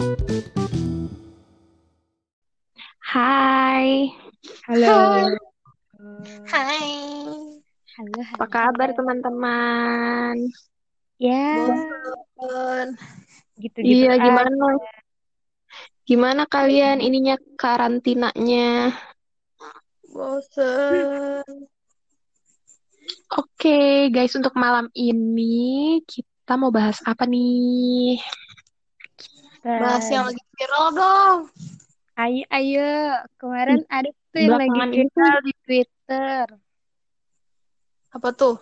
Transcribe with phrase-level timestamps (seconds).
[0.00, 0.08] Hai.
[4.64, 4.96] Halo.
[4.96, 5.28] Hai.
[6.48, 6.88] Hai.
[8.00, 10.40] Halo, Apa kabar teman-teman?
[11.20, 11.52] Ya,
[12.32, 12.96] Bosan.
[13.60, 14.80] gitu-gitu Iya, gimana?
[16.08, 18.96] Gimana kalian ininya karantinanya?
[20.08, 21.44] Bosan.
[23.36, 28.16] Oke, guys, untuk malam ini kita mau bahas apa nih?
[29.60, 31.38] Bahas yang lagi viral dong.
[32.16, 32.92] Ayo, ayo.
[33.36, 36.44] Kemarin ada tuh yang lagi viral di Twitter.
[38.10, 38.56] Apa tuh?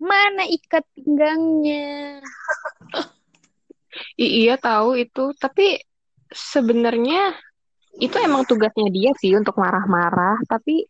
[0.00, 2.24] Mana ikat pinggangnya?
[4.24, 5.76] I- iya tahu itu, tapi
[6.30, 7.36] sebenarnya
[8.00, 10.86] itu emang tugasnya dia sih untuk marah-marah, tapi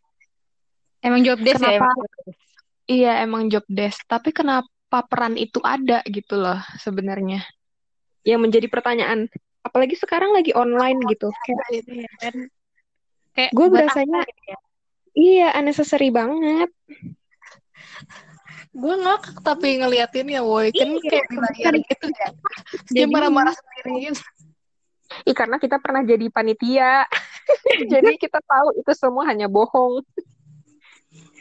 [1.01, 1.80] Emang job desk ya?
[1.80, 1.88] Kenapa?
[1.88, 2.45] Emang job desk.
[2.84, 7.41] iya emang job desk, tapi kenapa peran itu ada gitu loh sebenarnya?
[8.23, 9.27] Yang menjadi pertanyaan,
[9.60, 11.33] apalagi sekarang lagi online gitu.
[11.45, 11.85] Kayak
[12.21, 12.35] kan?
[13.32, 14.59] Kayak Gue berasanya- gitu ya?
[15.16, 16.71] iya unnecessary banget.
[18.71, 20.71] Gue ngakak tapi ngeliatinnya, woi.
[20.71, 22.29] Kan Iya, kayak di layar gitu ya.
[22.87, 24.23] Dia Jadi- marah-marah sendiri gitu.
[25.26, 27.02] Ih, karena kita pernah jadi panitia.
[27.91, 30.07] jadi kita tahu itu semua hanya bohong.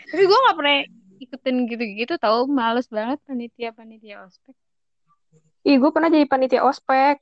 [0.09, 0.77] Tapi gue gak pernah
[1.21, 4.57] ikutin gitu-gitu tahu males banget panitia-panitia ospek.
[5.67, 7.19] Ih, gue pernah jadi panitia ospek.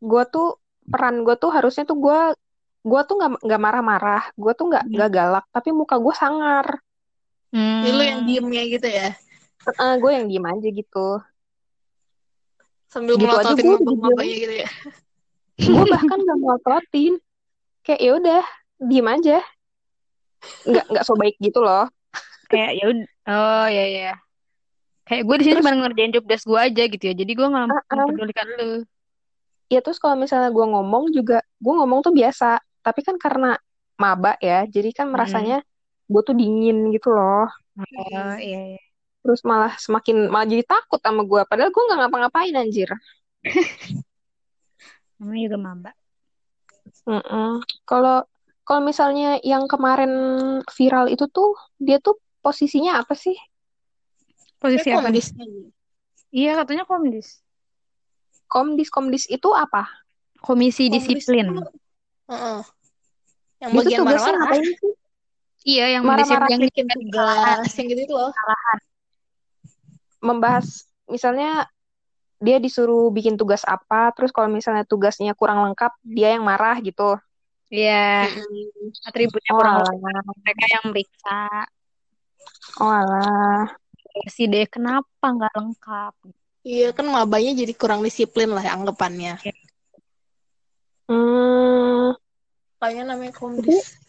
[0.00, 2.20] Gue tuh peran gue tuh harusnya tuh gue
[2.84, 4.92] gue tuh nggak nggak marah-marah, gue tuh nggak Hmm.
[4.92, 6.66] nggak galak, tapi muka gue sangar.
[7.48, 7.80] Hmm.
[7.80, 9.08] Ini lu yang diemnya gitu ya.
[9.96, 11.08] gue yang diem aja gitu.
[12.92, 14.68] Sambil Gitu aja melototin gua mabuk-mabuknya gitu ya.
[15.56, 17.14] Gue bahkan nggak mau terotin.
[17.84, 18.42] Kayak ya udah,
[18.84, 19.38] diem aja.
[20.68, 21.88] Nggak nggak so baik gitu loh.
[22.44, 24.12] kayak ya udah oh ya ya
[25.04, 27.66] kayak gue di sini cuma ngerjain job desk gue aja gitu ya jadi gue nggak
[27.68, 27.96] Uh-uh.
[28.08, 28.70] mempedulikan lu
[29.72, 32.60] Ya terus kalau misalnya gue ngomong juga, gue ngomong tuh biasa.
[32.84, 33.56] Tapi kan karena
[33.96, 35.64] maba ya, jadi kan merasanya
[36.04, 37.48] gue tuh dingin gitu loh.
[37.80, 38.82] oh iya, iya.
[39.24, 41.42] Terus malah semakin malah jadi takut sama gue.
[41.48, 42.92] Padahal gue nggak ngapa-ngapain anjir.
[45.14, 45.90] namanya juga maba
[47.06, 47.62] Mm-mm.
[47.86, 48.24] Kalau
[48.64, 50.12] kalau misalnya yang kemarin
[50.68, 53.36] viral itu tuh dia tuh posisinya apa sih?
[54.64, 55.68] Posisi apa gitu.
[56.32, 57.44] iya katanya komdis
[58.44, 59.84] Komdis Komdis itu apa?
[60.38, 61.74] komisi Komdis disiplin tuh-
[62.24, 62.58] Heeh.
[63.60, 64.38] Yang Dia tuh bagian tugasnya marah-marah.
[64.40, 64.92] ngapain sih?
[65.64, 68.30] iya yang Marah-marah yang Bikin tugas, yang gitu itu loh.
[70.20, 70.66] Membahas
[71.04, 71.68] misalnya
[72.40, 77.16] dia disuruh bikin tugas apa, terus kalau misalnya tugasnya kurang lengkap, dia yang marah gitu.
[77.72, 78.92] iya Mm-mm.
[79.08, 80.24] atributnya Oh kurang lengkap.
[80.44, 81.38] mereka yang meriksa
[82.78, 83.66] oh alah.
[84.30, 86.14] Si deh kenapa nggak lengkap
[86.64, 89.36] Iya kan mabanya jadi kurang disiplin lah ya anggapannya.
[91.04, 92.16] Hmm,
[92.80, 94.00] Kayaknya namanya komdis.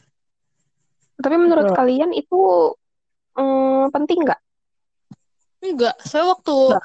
[1.19, 1.79] tapi menurut Betul.
[1.79, 2.39] kalian itu
[3.35, 4.39] hmm, penting nggak?
[5.59, 6.83] Enggak, saya waktu Enggak.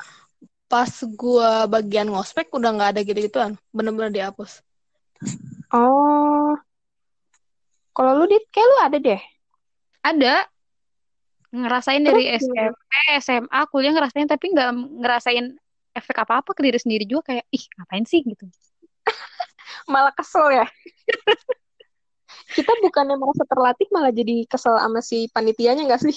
[0.66, 4.66] pas gua bagian ngospek udah nggak ada gitu-gituan, bener-bener dihapus.
[5.70, 6.58] Oh,
[7.94, 9.22] kalau lu dit, kayak lu ada deh.
[10.02, 10.49] ada
[11.50, 12.38] ngerasain Terus dari?
[12.38, 14.70] SMP SMA kuliah ngerasain tapi nggak
[15.02, 15.46] ngerasain
[15.90, 18.46] efek apa apa ke diri sendiri juga kayak ih ngapain sih gitu
[19.92, 20.66] Malah kesel ya.
[22.50, 26.16] Kita bukannya merasa terlatih, malah jadi kesel sama si panitianya nggak sih?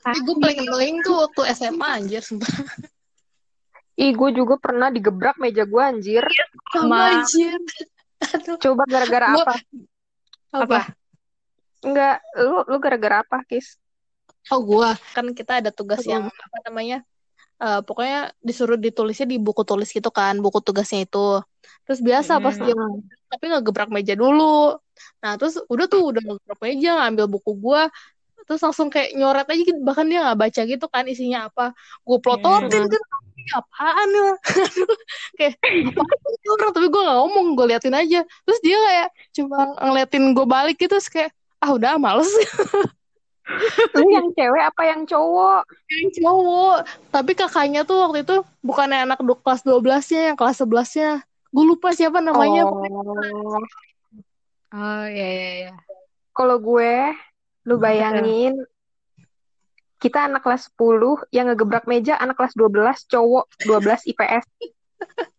[0.00, 2.48] Tapi gue paling tuh waktu SMA anjir, sumpah.
[4.00, 6.24] Ih, gue juga pernah digebrak meja gue anjir.
[6.72, 7.60] Sama- anjir.
[8.32, 8.56] Aduh.
[8.56, 9.54] Coba gara-gara apa?
[10.56, 10.80] Apa?
[11.84, 13.76] Enggak, lu lu gara-gara apa, Kis?
[14.50, 17.06] Oh gua kan kita ada tugas yang apa namanya?
[17.62, 21.38] Eh, pokoknya disuruh ditulisnya di buku tulis gitu kan, buku tugasnya itu.
[21.86, 22.64] Terus biasa pas Hmm.
[22.66, 22.74] dia
[23.30, 24.74] tapi ngegebrak meja dulu.
[25.22, 27.86] Nah, terus udah tuh udah ngegebrak meja, ngambil buku gua,
[28.50, 31.70] terus langsung kayak nyoret aja gitu, bahkan dia nggak baca gitu kan isinya apa.
[32.02, 32.90] Gue plototin Hmm.
[32.90, 34.30] kan, "Ini apaan ya?
[35.38, 38.20] Kayak apaan itu orang, tapi gue nggak ngomong, gue liatin aja.
[38.26, 41.30] Terus dia kayak cuma ngeliatin gue balik gitu, terus kayak
[41.62, 42.26] ah udah males
[43.98, 45.62] Lu yang cewek apa yang cowok?
[45.90, 46.78] yang cowok.
[47.10, 51.10] Tapi kakaknya tuh waktu itu bukannya anak du- kelas 12-nya, yang kelas 11-nya.
[51.52, 52.64] Gue lupa siapa namanya.
[52.64, 52.80] Oh,
[54.72, 55.72] oh iya iya iya
[56.32, 57.12] kalau gue,
[57.68, 58.56] lu bayangin
[60.00, 64.44] kita anak kelas 10 yang ngegebrak meja anak kelas 12 cowok 12 IPS.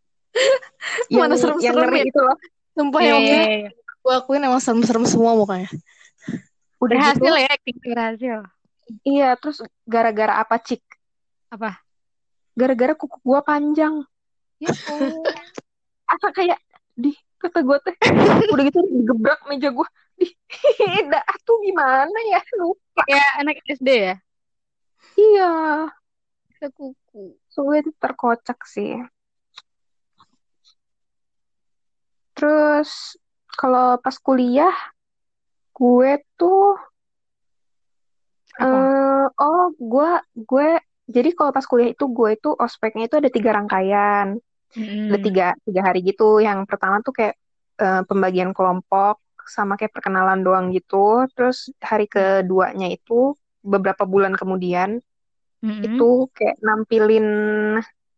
[1.11, 2.05] yang, Mana serem-serem yang ngeri ya?
[2.07, 2.37] itu loh.
[2.73, 3.69] Sumpah Iya, yang iya, waktu iya.
[4.03, 5.67] gue akuin emang serem-serem semua mukanya.
[6.83, 8.37] Udah gitu, berhasil ya acting berhasil
[9.07, 10.83] iya, terus gara-gara apa, Cik?
[11.49, 11.79] apa
[12.53, 14.03] Gara-gara kuku gua panjang.
[14.59, 14.69] ya.
[16.05, 16.59] Asa kayak
[16.93, 17.95] di kata gue teh
[18.53, 20.27] udah gitu digebrak meja gue di
[21.11, 24.15] dah tuh gimana ya lupa Kayak anak SD ya?
[25.19, 25.51] iya
[26.61, 27.35] Sekuku.
[27.51, 28.95] sungguh itu terkocak sih
[32.31, 33.19] terus
[33.51, 34.71] kalau pas kuliah
[35.77, 36.59] gue tuh
[38.59, 38.63] Apa?
[38.63, 39.61] eh oh
[39.91, 40.09] gue
[40.49, 40.67] gue
[41.15, 44.27] jadi kalau pas kuliah itu gue itu ospeknya itu ada tiga rangkaian
[45.07, 45.25] ada Mm-mm.
[45.25, 47.35] tiga tiga hari gitu yang pertama tuh kayak
[47.83, 49.15] eh, pembagian kelompok
[49.55, 53.13] sama kayak perkenalan doang gitu terus hari keduanya itu
[53.73, 54.89] beberapa bulan kemudian
[55.63, 55.83] Mm-mm.
[55.85, 56.03] itu
[56.37, 57.27] kayak nampilin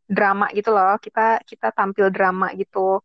[0.06, 3.02] drama gitu loh kita kita tampil drama gitu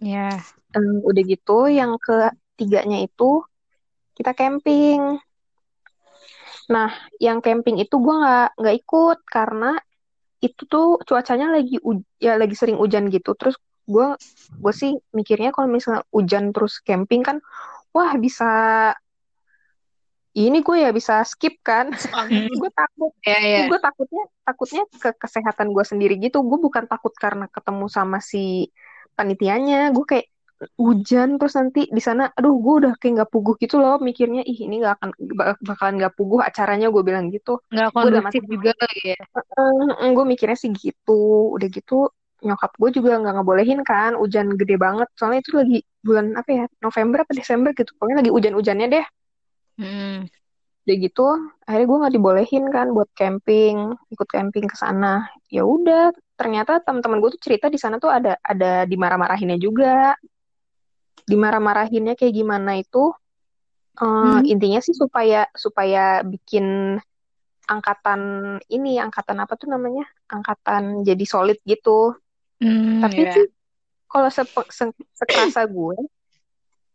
[0.00, 0.38] Ya.
[0.76, 3.24] Em, udah gitu yang ketiganya itu
[4.18, 5.22] kita camping.
[6.68, 6.90] Nah
[7.22, 9.78] yang camping itu gue nggak nggak ikut karena
[10.42, 11.78] itu tuh cuacanya lagi
[12.18, 13.38] ya lagi sering hujan gitu.
[13.38, 13.54] Terus
[13.86, 14.18] gue
[14.58, 17.38] gue sih mikirnya kalau misalnya hujan terus camping kan
[17.94, 18.50] wah bisa
[20.38, 21.90] ini gue ya bisa skip kan.
[22.62, 23.66] Gue takut Ya, ya.
[23.66, 26.46] gue takutnya takutnya ke kesehatan gue sendiri gitu.
[26.46, 28.70] Gue bukan takut karena ketemu sama si
[29.18, 29.90] panitianya.
[29.90, 30.26] Gue kayak
[30.74, 34.42] hujan terus nanti di sana aduh gue udah kayak nggak puguh gitu loh mikirnya.
[34.42, 35.08] Ih ini nggak akan
[35.38, 37.62] bak- bakalan nggak puguh acaranya gue bilang gitu.
[37.70, 38.74] Nggak kondusif juga
[39.06, 39.18] ya.
[40.14, 41.54] gue mikirnya sih gitu.
[41.54, 45.08] Udah gitu nyokap gue juga nggak ngebolehin kan hujan gede banget.
[45.14, 47.90] Soalnya itu lagi bulan apa ya November apa Desember gitu.
[47.94, 49.06] Pokoknya lagi hujan-hujannya deh.
[49.78, 50.26] Mm.
[50.88, 51.26] udah gitu
[51.68, 55.28] akhirnya gue nggak dibolehin kan buat camping ikut camping ke sana.
[55.52, 60.16] Ya udah ternyata teman-teman gue tuh cerita di sana tuh ada ada dimarah-marahinnya juga
[61.28, 63.12] dimarah-marahinnya kayak gimana itu
[64.00, 64.40] eh, Hmm.
[64.48, 66.96] intinya sih supaya supaya bikin
[67.68, 68.20] angkatan
[68.72, 72.16] ini angkatan apa tuh namanya angkatan jadi solid gitu
[72.58, 73.34] Hmm, tapi ya.
[73.36, 73.46] sih
[74.08, 75.94] kalau sepe- se- sekerasa gue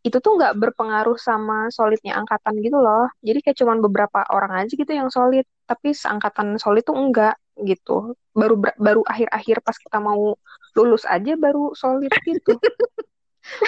[0.04, 3.08] itu tuh nggak berpengaruh sama solidnya angkatan gitu loh.
[3.24, 8.12] Jadi kayak cuman beberapa orang aja gitu yang solid, tapi seangkatan solid tuh enggak gitu.
[8.36, 10.36] Baru baru akhir-akhir pas kita mau
[10.76, 12.60] lulus aja baru solid gitu.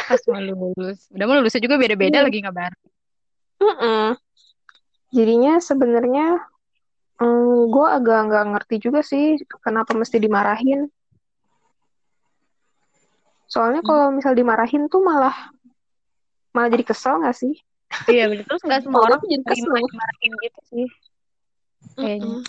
[0.08, 1.00] Pas mau lulus.
[1.12, 2.26] Udah mau lulusnya juga beda-beda Iya.
[2.26, 2.84] lagi nggak bareng.
[3.56, 4.08] Mm-mm.
[5.16, 6.28] Jadinya sebenarnya
[7.20, 10.88] mm, gue agak nggak ngerti juga sih kenapa mesti dimarahin.
[13.48, 15.36] Soalnya kalau misal dimarahin tuh malah
[16.52, 17.54] malah jadi kesel nggak sih?
[18.12, 18.44] Iya, bener.
[18.44, 19.72] Terus nggak semua orang jadi kesel.
[19.72, 20.88] dimarahin gitu sih.
[21.96, 22.28] Kayaknya.
[22.28, 22.44] Mm-mm.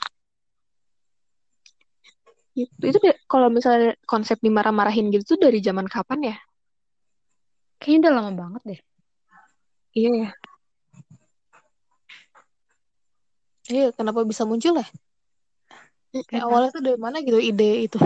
[2.56, 6.36] Itu, itu kalau misalnya konsep dimarah-marahin gitu tuh dari zaman kapan ya?
[7.86, 8.80] Kayaknya udah lama banget deh.
[9.94, 10.30] Iya ya.
[13.66, 14.86] Iya, kenapa bisa muncul ya?
[16.10, 17.98] Kayak Karena- awalnya tuh dari mana gitu ide itu?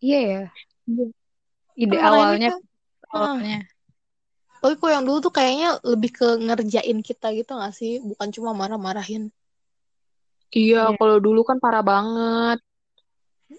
[0.00, 0.42] Iya ya.
[1.76, 2.64] Ide marahinnya awalnya kan-
[3.12, 3.58] awalnya.
[4.58, 8.00] Tapi kok yang dulu tuh kayaknya lebih ke ngerjain kita gitu gak sih?
[8.00, 9.30] Bukan cuma marah-marahin.
[10.48, 10.96] Iya, Iya.
[10.96, 12.58] kalau dulu kan parah banget.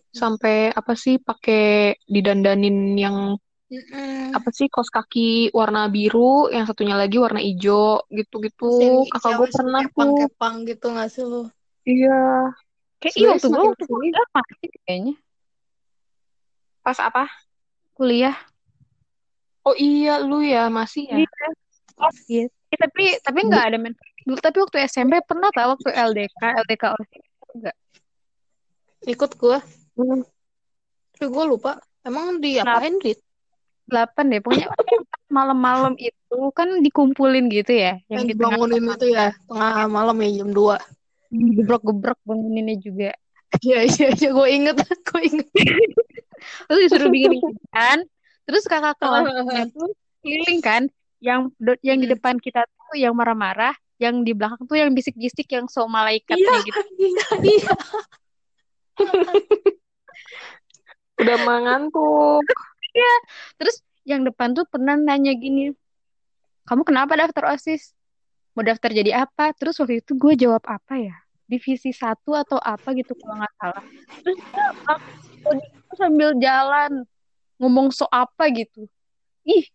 [0.10, 3.38] Sampai apa sih pakai didandanin yang
[3.70, 4.34] Mm-mm.
[4.34, 9.06] apa sih kaos kaki warna biru, yang satunya lagi warna hijau gitu-gitu.
[9.14, 9.90] Kakak gue pernah tuh.
[9.94, 11.46] kepang-kepang gitu gak sih lu?
[11.86, 12.50] Iya.
[12.98, 15.16] Kayak iya waktu gue waktu kuliah masih kayaknya.
[16.82, 17.30] pas apa?
[17.94, 18.34] Kuliah.
[19.62, 21.22] Oh iya, lu ya masih ya.
[21.22, 21.48] Iya.
[22.26, 22.46] Iya.
[22.50, 23.94] Eh, tapi tapi nggak ada men.
[24.26, 27.76] Dulu tapi waktu SMP pernah tau waktu LDK, LDK OSIS enggak.
[29.06, 29.62] Ikut gua.
[29.94, 30.26] Hmm.
[31.14, 31.72] Tapi gua lupa.
[32.02, 33.20] Emang diapain, Rit?
[33.90, 34.70] 8 deh pokoknya
[35.28, 40.50] malam-malam itu kan dikumpulin gitu ya yang di dibangunin itu ya, tengah malam ya jam
[40.54, 40.78] 2.
[41.30, 43.12] digebrek-gebrek banguninnya juga
[43.66, 44.30] Iya, iya, iya.
[44.30, 44.78] Gue inget.
[45.10, 45.50] Gue inget.
[46.70, 48.06] terus disuruh bikin ikan
[48.46, 49.90] terus kakak kelasnya tuh
[50.22, 50.84] keliling kan
[51.20, 51.50] yang
[51.82, 52.14] yang di Mm.
[52.16, 56.62] depan kita tuh yang marah-marah yang di belakang tuh yang bisik-bisik yang so malaikatnya Iya,
[56.64, 57.72] gitu iya, iya.
[61.20, 62.46] Udah mengantuk.
[63.60, 65.70] Terus yang depan tuh pernah nanya gini
[66.70, 67.98] kamu kenapa daftar osis?
[68.54, 69.50] Mau daftar jadi apa?
[69.58, 71.18] Terus waktu itu gue jawab apa ya?
[71.50, 73.82] Divisi satu atau apa gitu kalau nggak salah.
[74.22, 75.58] Terus dia langsung
[75.98, 77.10] sambil jalan
[77.58, 78.54] ngomong so apa?
[78.54, 78.86] gitu.
[79.50, 79.66] Ih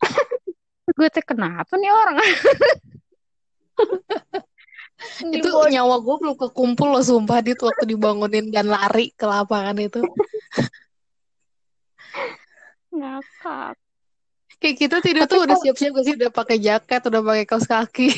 [0.94, 2.14] gue teh kenapa nih orang?
[5.34, 9.98] Itu nyawa gue belum kekumpul loh sumpah dit waktu dibangunin dan lari ke lapangan itu.
[12.94, 13.74] ngakak
[14.62, 16.14] Kayak kita tidur tuh udah siap-siap gak sih?
[16.14, 18.08] Udah pakai jaket, udah pakai kaos kaki.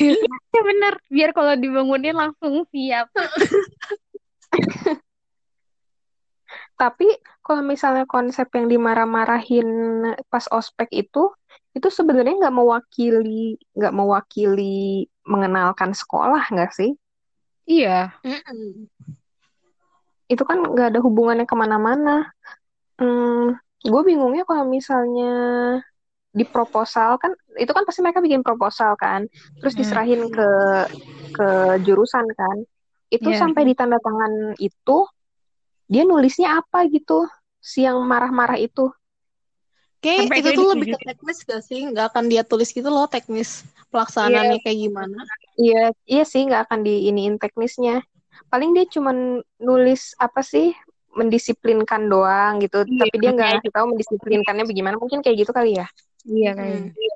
[0.53, 3.11] ya bener biar kalau dibangunin langsung siap
[6.77, 7.09] Tapi
[7.41, 9.67] kalau misalnya konsep yang dimarah-marahin
[10.29, 11.33] pas ospek itu
[11.73, 16.93] itu sebenarnya nggak mewakili nggak mewakili mengenalkan sekolah nggak sih?
[17.65, 18.13] Iya.
[20.29, 22.29] Itu kan nggak ada hubungannya ke mana-mana.
[23.01, 25.31] Hmm, gue bingungnya kalau misalnya
[26.37, 29.25] di proposal kan itu kan pasti mereka bikin proposal kan,
[29.59, 29.79] terus Hmm.
[29.79, 30.47] diserahin ke
[31.35, 31.47] ke
[31.85, 32.57] jurusan kan.
[33.09, 33.39] Itu Iya.
[33.41, 34.97] sampai di tanda tangan itu
[35.91, 37.27] dia nulisnya apa gitu?
[37.71, 38.85] Si yang marah-marah itu.
[40.03, 41.79] Kayak Sampai itu tuh lebih ke teknis gak sih?
[41.91, 43.49] Nggak akan dia tulis gitu loh teknis
[43.91, 45.19] pelaksanaannya kayak gimana.
[45.61, 45.77] Iya,
[46.11, 47.93] iya sih nggak akan diiniin teknisnya.
[48.51, 49.17] Paling dia cuman
[49.67, 50.65] nulis apa sih
[51.17, 54.95] mendisiplinkan doang gitu, Iya, tapi dia nggak ngasih tahu mendisiplinkannya bagaimana.
[55.01, 55.87] Mungkin kayak gitu kali ya.
[56.23, 56.59] Iya Hmm.
[56.93, 57.15] kayaknya.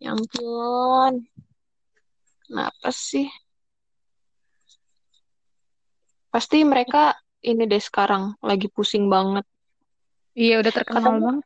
[0.00, 1.12] Ya ampun,
[2.44, 3.28] kenapa sih?
[6.30, 9.44] Pasti mereka ini deh sekarang lagi pusing banget.
[10.32, 11.44] Iya udah terkenal Katanya, banget.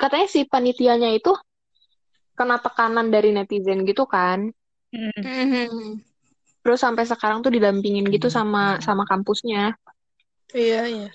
[0.00, 1.34] katanya si panitianya itu
[2.38, 4.48] kena tekanan dari netizen gitu kan.
[4.94, 5.20] Hmm.
[5.20, 5.98] Mhm.
[6.62, 9.74] Terus sampai sekarang tuh didampingin gitu sama sama kampusnya.
[10.56, 11.08] Iya, iya.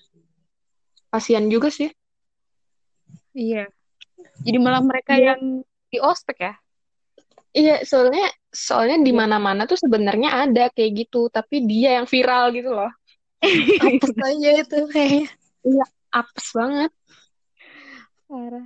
[1.09, 1.89] Kasian juga sih.
[3.33, 3.69] Iya.
[4.45, 6.53] Jadi malah mereka Dia yang di ospek ya.
[7.53, 9.19] Iya, soalnya soalnya di Iya.
[9.25, 12.89] mana-mana tuh sebenarnya ada kayak gitu, tapi dia yang viral gitu loh.
[13.83, 15.27] Apes aja itu kayaknya.
[15.61, 16.91] Iya, apes banget.
[18.25, 18.65] Parah.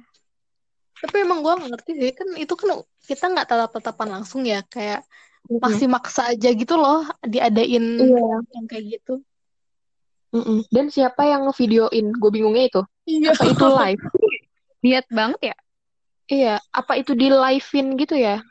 [0.98, 2.70] Tapi emang gue ngerti sih kan itu kan
[3.06, 5.04] kita nggak tatap-tatapan langsung ya kayak
[5.48, 8.36] masih maksa aja gitu loh diadain Iya.
[8.56, 9.22] yang kayak gitu.
[10.36, 10.67] Mm-mm.
[10.67, 12.15] Dan siapa yang ngevideoin?
[12.19, 12.81] Gue bingungnya itu.
[13.07, 13.31] Iya.
[13.31, 14.03] Apa itu live?
[14.84, 15.55] Niat banget ya.
[16.27, 18.43] Iya, apa itu di live-in gitu ya?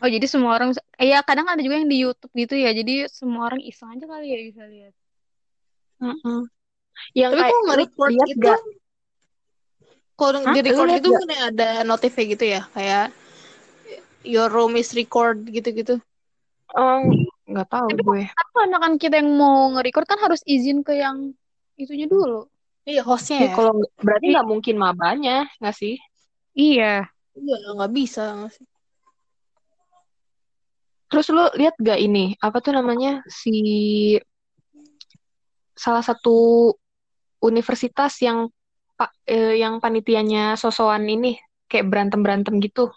[0.00, 2.74] Oh jadi semua orang, iya kadang ada juga yang di YouTube gitu ya.
[2.74, 4.94] Jadi semua orang iseng aja kali ya bisa lihat.
[6.02, 6.48] Mm-mm.
[7.14, 8.60] Yang Tapi kalau lu nge-record lihat gitu, gak?
[10.18, 10.52] kalau Hah?
[10.52, 11.20] di Lu record lihat gitu gak?
[11.22, 13.06] kan ada notifnya gitu ya, kayak
[14.26, 16.00] your room is record gitu-gitu.
[16.74, 17.06] Oh,
[17.50, 18.22] nggak tahu Tapi gue.
[18.30, 21.34] kan karena kan kita yang mau nge-record kan harus izin ke yang
[21.74, 22.46] itunya dulu.
[22.86, 23.54] Iya, hostnya Iya, ya.
[23.58, 25.94] kalau berarti nggak mungkin mabanya, nggak sih?
[26.54, 27.10] Iya.
[27.36, 28.24] Iya, nggak bisa.
[28.38, 28.66] nggak sih?
[31.10, 32.38] Terus lu lihat gak ini?
[32.38, 33.26] Apa tuh namanya?
[33.26, 33.50] Si
[35.74, 36.70] salah satu
[37.42, 38.46] universitas yang
[38.94, 41.34] pak eh, yang panitianya sosokan ini
[41.66, 42.94] kayak berantem-berantem gitu.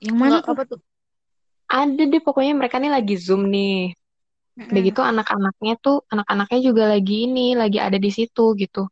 [0.00, 0.52] Yang mana Nggak, tuh?
[0.56, 0.80] apa tuh?
[1.66, 3.90] Ada deh pokoknya mereka nih lagi Zoom nih.
[4.70, 4.88] Udah Mm-mm.
[4.88, 8.86] gitu anak-anaknya tuh anak-anaknya juga lagi ini, lagi ada di situ gitu.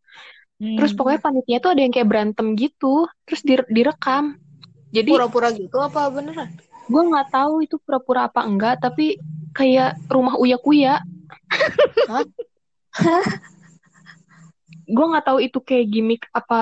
[0.74, 0.98] Terus Hmm.
[0.98, 4.34] pokoknya panitia tuh ada yang kayak berantem gitu, terus dire- direkam.
[4.94, 6.48] Jadi Pura-pura gitu apa beneran?
[6.84, 9.16] gue nggak tahu itu pura-pura apa enggak, tapi
[9.56, 11.00] kayak rumah uya-kuya.
[12.08, 12.24] Hah?
[14.84, 16.56] Gue nggak tahu itu kayak gimmick apa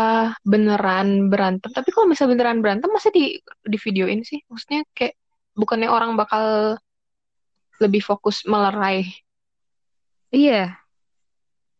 [0.47, 1.71] beneran berantem.
[1.75, 4.39] Tapi kalau misalnya beneran berantem, masa di di videoin sih?
[4.47, 5.15] Maksudnya kayak
[5.53, 6.77] bukannya orang bakal
[7.81, 9.09] lebih fokus melerai.
[10.33, 10.79] Iya.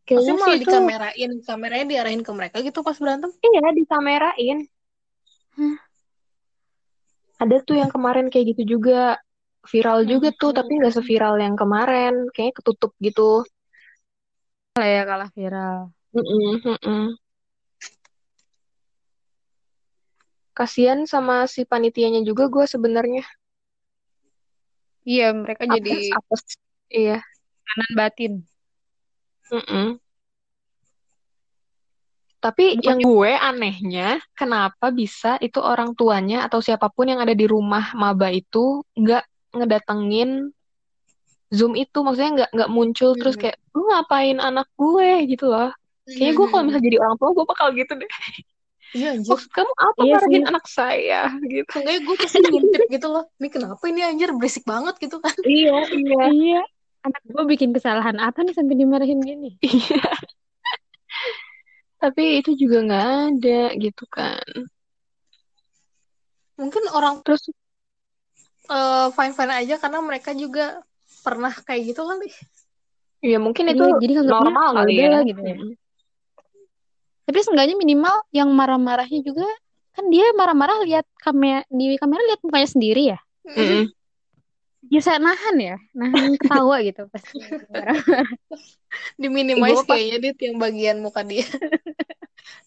[0.03, 3.31] Kayaknya malah itu dikamerain, kameranya diarahin ke mereka gitu pas berantem.
[3.39, 4.59] iya dikamerain.
[5.57, 5.77] Hah.
[7.39, 9.19] Ada tuh yang kemarin kayak gitu juga
[9.63, 12.27] viral juga tuh, tapi nggak seviral yang kemarin.
[12.35, 13.47] Kayaknya ketutup gitu.
[14.79, 15.79] Lah ya kalah viral.
[16.13, 17.05] Mm-mm, mm-mm.
[20.53, 23.25] Kasian sama si panitianya juga gue sebenarnya.
[25.03, 26.43] Iya, mereka jadi Apes, apes.
[26.93, 27.19] Iya.
[27.67, 28.33] kanan batin.
[29.51, 29.99] mm-mm.
[32.43, 37.39] Tapi Bukan yang gue anehnya, kenapa bisa itu orang tuanya atau siapa pun yang ada
[37.39, 39.23] di rumah maba itu nggak
[39.55, 40.51] ngedatengin
[41.53, 43.43] Zoom itu, maksudnya nggak nggak muncul terus Mhm.
[43.47, 45.71] kayak lu ngapain anak gue gitu loh.
[46.09, 48.11] Kayaknya gue kalau misalnya jadi orang tua gue bakal gitu deh.
[48.93, 49.31] Iya anjir.
[49.33, 51.71] Maksud kamu apa Iya marahin anak saya gitu.
[51.73, 53.25] Seenggaknya gue pasti ngintip gitu loh.
[53.41, 55.33] Ini kenapa ini anjir berisik banget gitu kan.
[55.41, 56.23] Iya, iya.
[56.29, 56.61] Iya.
[57.03, 59.57] Anak gue bikin kesalahan apa nih sampai dimarahin gini?
[59.65, 60.07] Iya.
[62.03, 64.47] Tapi itu juga nggak ada gitu kan.
[66.59, 67.49] Mungkin orang Terus
[68.69, 70.83] eh, fine-fine aja karena mereka juga
[71.23, 72.29] pernah kayak gitu kali.
[73.23, 75.23] ya mungkin itu Iya, jadi normal kali ya.
[75.23, 75.57] gitu ya.
[77.33, 79.49] Tapi seenggaknya minimal yang marah-marahnya juga
[79.97, 83.19] kan dia marah-marah lihat kamera di kamera lihat mukanya sendiri ya.
[83.49, 83.89] Mm-mm.
[84.93, 87.25] Bisa nahan ya, nahan ketawa gitu pas
[87.73, 87.97] marah.
[89.17, 91.49] Diminimize Gue pas kayaknya dit yang bagian muka dia.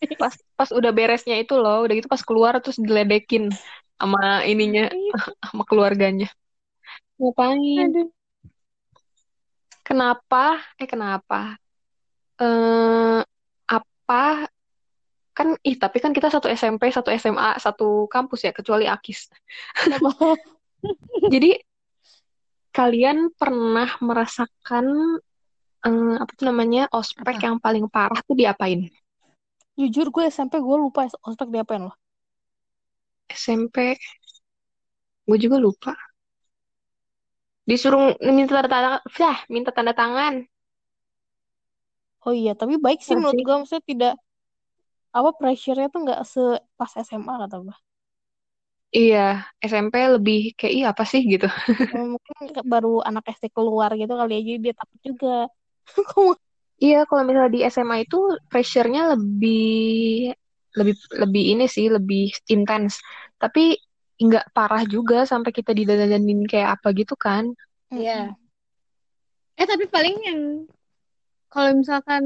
[0.21, 3.53] pas pas udah beresnya itu loh, udah gitu pas keluar terus diledekin
[4.01, 4.89] sama ininya,
[5.45, 6.33] sama keluarganya.
[7.21, 7.93] Ngapain?
[7.93, 8.09] aduh.
[9.85, 11.61] kenapa eh kenapa
[12.41, 13.21] eh
[13.69, 14.49] apa
[15.35, 19.27] kan ih tapi kan kita satu SMP satu SMA satu kampus ya kecuali Akis.
[21.33, 21.59] Jadi
[22.71, 25.19] kalian pernah merasakan
[25.83, 27.43] eh, apa tuh namanya ospek Apa?
[27.43, 28.87] yang paling parah tuh diapain?
[29.75, 31.95] Jujur gue SMP gue lupa ospek diapain loh.
[33.27, 33.99] SMP
[35.27, 35.93] gue juga lupa.
[37.67, 40.47] Disuruh minta tanda tangan Yah, minta tanda tangan.
[42.25, 44.13] Oh iya, tapi baik sih Iya menurut gue maksudnya tidak
[45.17, 46.41] apa pressure-nya tuh nggak se
[46.77, 47.75] pas SMA kata gue.
[48.97, 49.17] iya
[49.69, 51.45] SMP lebih kayak iya apa sih gitu
[51.91, 52.35] Ya, mungkin
[52.73, 55.29] baru anak SD keluar gitu kali aja dia takut juga.
[56.75, 58.19] Iya, kalau misalnya di SMA itu
[58.51, 60.35] pressure-nya lebih
[60.75, 62.99] lebih lebih ini sih, lebih intens.
[63.39, 63.79] Tapi
[64.19, 67.55] nggak parah juga sampai kita didandanin kayak apa gitu kan.
[67.95, 68.35] Iya.
[69.55, 70.41] Eh tapi paling yang
[71.47, 72.23] kalau misalkan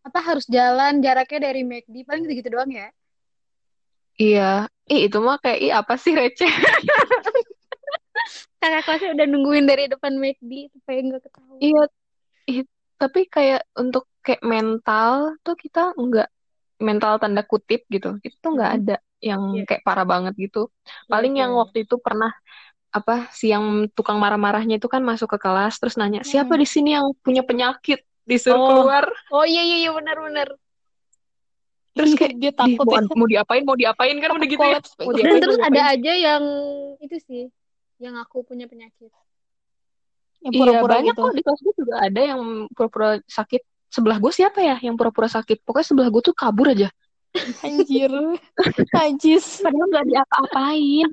[0.00, 2.88] apa harus jalan jaraknya dari McD paling gitu-gitu doang ya.
[4.20, 4.68] Iya.
[4.90, 6.50] Ih, itu mah kayak ih apa sih receh.
[8.60, 11.60] Kakak kelasnya udah nungguin dari depan McD supaya nggak ketahuan.
[11.64, 11.82] Iya,
[12.50, 12.60] ih,
[13.00, 16.28] tapi kayak untuk kayak mental tuh kita nggak
[16.84, 18.20] mental tanda kutip gitu.
[18.20, 19.64] Itu tuh nggak ada yang Iya.
[19.68, 20.68] kayak parah banget gitu.
[21.08, 21.60] Paling Iya, yang iya.
[21.64, 22.32] waktu itu pernah
[22.90, 26.98] apa si yang tukang marah-marahnya itu kan masuk ke kelas terus nanya siapa di sini
[26.98, 28.68] yang punya penyakit disuruh Oh.
[28.80, 30.48] keluar Oh iya iya iya benar-benar.
[31.90, 33.12] terus kayak dia "Di, takut mau, ya.
[33.12, 35.10] mau diapain mau diapain kan udah gitu ya mau.
[35.10, 36.42] Dan diapain terus mau ada diapain aja yang
[36.98, 37.42] itu sih,
[37.98, 39.10] yang aku punya penyakit.
[40.40, 41.20] Yang iya pura-pura banyak gitu.
[41.20, 43.60] kok di kelas gue juga ada yang pura-pura sakit
[43.90, 46.88] sebelah gue siapa ya yang pura-pura sakit pokoknya sebelah gue tuh kabur aja
[47.60, 48.08] Anjir.
[48.96, 49.60] Najis.
[49.60, 51.08] padahal nggak diapa-apain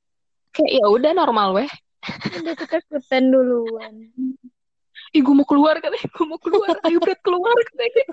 [0.58, 1.70] kayak ya udah normal weh
[2.36, 3.94] Udah ketakutan duluan.
[5.14, 8.04] ih gue mau keluar katanya gue mau keluar ayo Brad keluar katanya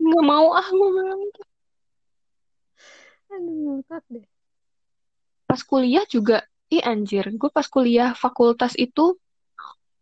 [0.00, 1.20] nggak mau ah gue bilang
[3.34, 4.26] Aduh, ngakak deh.
[5.44, 9.18] pas kuliah juga ih anjir gue pas kuliah fakultas itu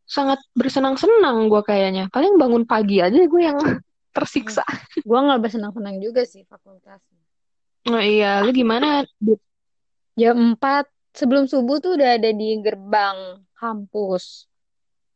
[0.04, 3.56] sangat bersenang-senang gue kayaknya paling bangun pagi aja gue yang
[4.16, 4.60] tersiksa
[5.08, 7.00] Gua nggak bersenang-senang juga sih fakultas.
[7.88, 9.08] oh iya lu gimana?
[10.12, 10.84] Jam 4
[11.16, 14.44] sebelum subuh tuh udah ada di gerbang kampus.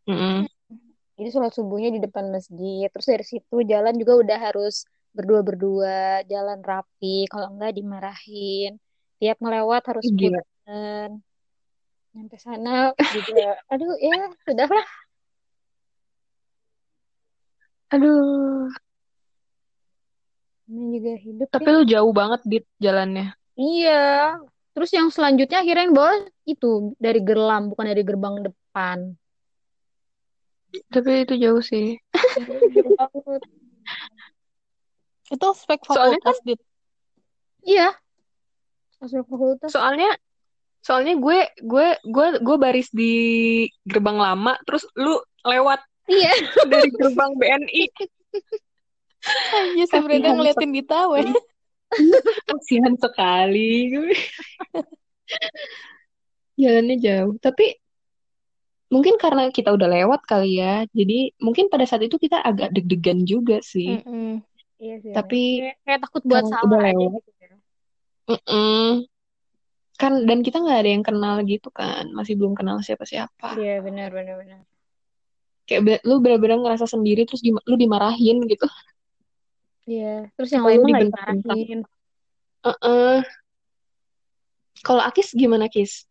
[0.08, 0.48] Mm-mm.
[1.16, 2.86] Jadi sholat subuhnya di depan masjid.
[2.92, 4.84] Terus dari situ jalan juga udah harus
[5.16, 7.24] berdua-berdua, jalan rapi.
[7.32, 8.76] Kalau enggak dimarahin.
[9.16, 11.10] Tiap ngelewat harus punten.
[12.12, 14.88] Sampai sana juga, aduh ya sudahlah.
[17.86, 18.66] aduh
[20.66, 21.74] Namanya juga hidup tapi ya.
[21.76, 24.36] lu jauh banget dit jalannya Iya.
[24.76, 26.12] Terus yang selanjutnya akhirnya yang bawa
[26.44, 29.16] itu dari Gerlam, bukan dari gerbang depan.
[30.92, 31.96] Tapi itu jauh sih
[32.36, 33.42] Jauh banget.
[35.26, 36.60] Itu Soalnya fakultas, Dit.
[37.66, 37.88] Iya.
[39.02, 39.70] Masuk fakultas.
[39.74, 40.10] soalnya
[40.80, 43.14] soalnya gue gue gue gue baris di
[43.82, 46.30] gerbang lama terus lu lewat Iya.
[46.70, 47.82] dari gerbang BNI
[49.26, 51.26] Anjir, sebenarnya ngeliatin Dita, weh.
[52.46, 53.90] kasihan sekali
[56.54, 57.74] jalannya jauh tapi
[58.86, 63.26] mungkin karena kita udah lewat kali ya jadi mungkin pada saat itu kita agak deg-degan
[63.26, 64.40] juga sih Mm-mm.
[64.76, 65.12] Iya sih.
[65.16, 67.56] Tapi kayak, kayak takut buat salah udah aja lewat, gitu ya.
[68.28, 68.84] mm-mm.
[69.96, 74.12] kan dan kita nggak ada yang kenal gitu kan masih belum kenal siapa-siapa Iya, benar
[74.12, 74.60] benar benar.
[75.66, 78.68] kayak be- lu benar-benar ngerasa sendiri terus di- lu dimarahin gitu
[79.86, 81.80] Iya, terus yang lain nggak dimarahin.
[82.66, 83.22] Heeh.
[84.82, 86.04] kalau Akis gimana Kis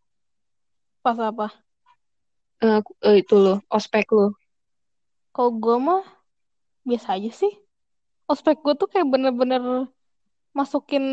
[1.03, 1.53] Pas apa?
[2.65, 4.33] Eh, eh, itu lo ospek lo
[5.29, 6.01] Kalau gue mah
[6.81, 7.53] biasa aja sih.
[8.25, 9.85] Ospek gue tuh kayak bener-bener
[10.55, 11.05] masukin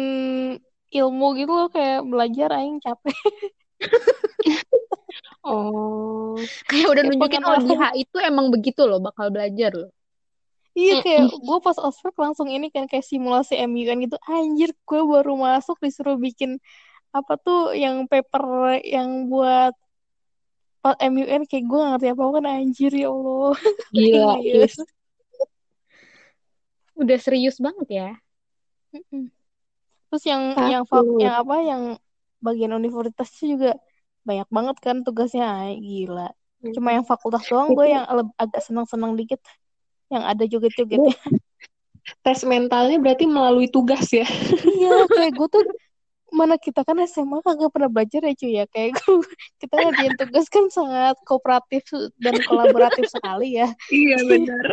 [0.88, 3.18] ilmu gitu loh, kayak belajar aing capek.
[5.44, 6.38] oh
[6.70, 9.90] Kayak udah nunjukin oh di itu emang begitu loh, bakal belajar loh.
[10.72, 14.16] Iya kayak gue pas ospek langsung ini kan kayak simulasi MUN gitu.
[14.24, 16.56] Anjir, gue baru masuk disuruh bikin
[17.12, 19.76] apa tuh yang paper yang buat
[20.82, 23.54] buat MUN kayak gue gak ngerti apa-apa kan anjir ya Allah.
[23.94, 24.34] gila.
[24.42, 24.74] Kis
[26.98, 28.08] Udah serius banget ya.
[30.10, 30.68] Terus yang Takut.
[30.68, 30.84] yang
[31.22, 31.82] yang apa yang
[32.42, 33.70] bagian universitasnya juga
[34.26, 36.34] banyak banget kan tugasnya Ay, gila.
[36.74, 38.02] Cuma yang fakultas doang gue yang
[38.34, 39.38] agak senang-senang dikit
[40.10, 41.14] yang ada joget-jogetnya.
[42.26, 44.26] tes mentalnya berarti melalui tugas ya
[44.66, 45.62] Iya, kayak gue tuh
[46.32, 48.64] mana kita kan SMA kagak pernah belajar ya cuy ya.
[48.72, 48.96] Kayak
[49.60, 51.84] kita ngerjain tugas kan sangat kooperatif
[52.16, 53.68] dan kolaboratif sekali ya.
[53.92, 54.64] Iya benar.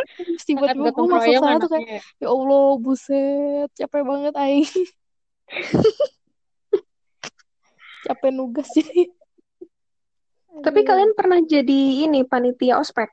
[0.48, 4.66] Tiba-tiba gue masuk sana tuh kayak ya Allah buset capek banget aing.
[8.00, 9.12] Capek nugas jadi.
[10.64, 13.12] Tapi kalian pernah jadi ini panitia ospek?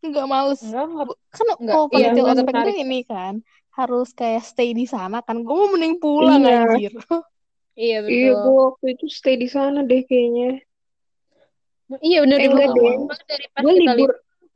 [0.00, 0.60] nggak males.
[0.64, 3.34] Enggak, kan Nggak, kalau iya, panitia ospek tuh ini kan
[3.80, 5.40] harus kayak stay di sana kan.
[5.40, 6.68] Gue mau mending pulang Iya.
[6.68, 6.92] anjir
[7.80, 8.40] Iya Iya, betul.
[8.44, 10.60] gue waktu itu stay di sana deh kayaknya.
[12.04, 12.94] Iya bener Eh, enggak deh.
[13.64, 14.10] Gue libur,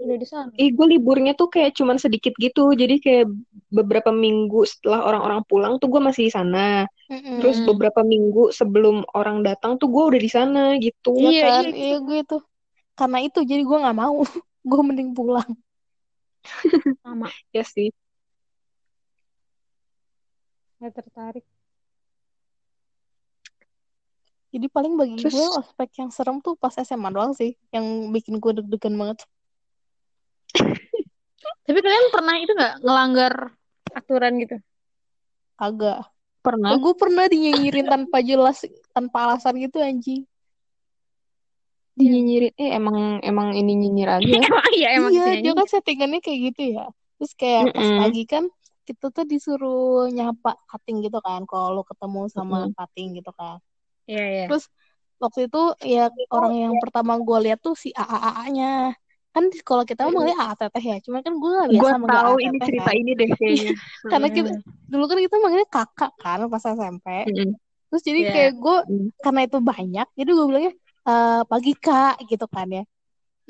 [0.05, 0.51] udah di sana.
[0.61, 2.77] ih gue liburnya tuh kayak cuman sedikit gitu.
[2.77, 3.27] Jadi kayak
[3.73, 6.85] beberapa minggu setelah orang-orang pulang tuh gue masih di sana.
[7.09, 7.41] Mm-mm.
[7.41, 11.17] Terus beberapa minggu sebelum orang datang tuh gue udah di sana gitu.
[11.17, 12.43] Iya Iya, kan iya, iya gue tuh
[12.95, 14.21] karena itu jadi gue nggak mau
[14.71, 15.51] gue mending pulang
[17.03, 17.33] Sama.
[17.57, 17.89] Ya sih.
[20.79, 21.45] Nggak tertarik.
[24.55, 28.38] Jadi paling bagi Terus- gue ospek yang serem tuh pas SMA doang sih yang bikin
[28.38, 29.19] gue deg-degan banget
[31.64, 33.35] Tapi kalian pernah itu nggak ngelanggar
[33.90, 34.57] aturan gitu?
[35.57, 36.07] agak
[36.45, 36.77] Pernah.
[36.77, 38.62] gue pernah dinyinyirin tanpa jelas
[38.93, 40.23] tanpa alasan gitu anjing
[41.95, 42.53] Dinyinyirin.
[42.59, 44.27] Eh emang emang ini nyinyir aja.
[44.51, 46.85] emang iya emang iya gitu dia kan settingannya kayak gitu ya
[47.17, 48.01] terus kayak pas Mm-mm.
[48.03, 48.45] pagi kan
[48.85, 52.75] kita tuh disuruh nyapa cutting gitu kan kalau lo ketemu sama Mm-mm.
[52.75, 53.62] cutting gitu kan
[54.11, 54.45] Iya iya.
[54.47, 54.64] Terus
[55.23, 55.59] waktu itu
[55.95, 56.01] ya
[56.35, 58.67] orang yang pertama gue lihat tuh si AAA-nya.
[59.35, 60.97] Kan di sekolah kita mah manggilnya AA teteh ya.
[61.05, 62.95] Cuma kan gue gak Gue biasa manggil tahu ini teteh cerita kan.
[63.01, 63.73] ini deh kayaknya.
[64.11, 64.49] Karena kita
[64.93, 67.07] dulu kan kita manggilnya kakak kan pas SMP.
[67.27, 67.57] Mm-mm.
[67.88, 68.33] Terus jadi Iya.
[68.33, 69.09] kayak gue Mm.
[69.25, 70.73] karena itu banyak, jadi gue bilangnya
[71.09, 72.83] "Eh, pagi kak gitu kan ya.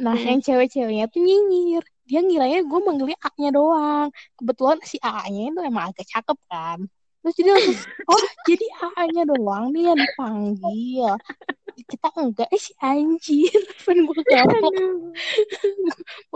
[0.05, 0.29] Nah Mm-mm.
[0.29, 1.85] yang cewek-ceweknya tuh nyinyir.
[2.09, 4.09] Dia ngiranya gue manggilnya A-nya doang.
[4.38, 6.79] Kebetulan si AA-nya itu emang agak cakep kan.
[7.25, 11.13] Terus jadi langsung, oh jadi AA-nya doang nih yang dipanggil.
[11.75, 13.65] Kita enggak, eh si anjir.
[13.81, 14.61] Pengen gue gawak.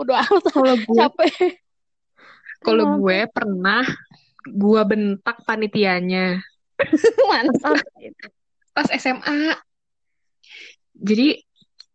[0.01, 1.33] Udah amat Kalau gue capek.
[2.59, 3.85] kalau gue pernah
[4.43, 6.41] gue bentak panitianya
[7.29, 7.79] Mantap.
[8.73, 9.55] pas SMA.
[10.97, 11.39] Jadi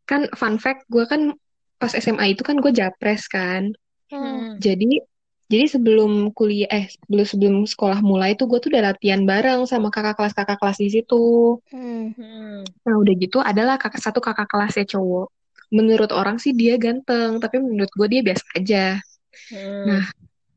[0.07, 1.35] kan fun fact gue kan
[1.77, 3.75] pas SMA itu kan gue japres kan.
[4.09, 4.57] Hmm.
[4.57, 5.03] Jadi
[5.45, 9.93] jadi sebelum kuliah eh sebelum sebelum sekolah mulai tuh gue tuh udah latihan bareng sama
[9.93, 11.61] kakak kelas kakak kelas di situ.
[11.69, 12.17] Hmm.
[12.17, 12.65] Hmm.
[12.65, 15.29] Nah udah gitu adalah kakak satu kakak kelasnya cowok.
[15.69, 18.87] Menurut orang sih dia ganteng, tapi menurut gue dia biasa aja.
[19.53, 19.85] Hmm.
[19.85, 20.05] Nah,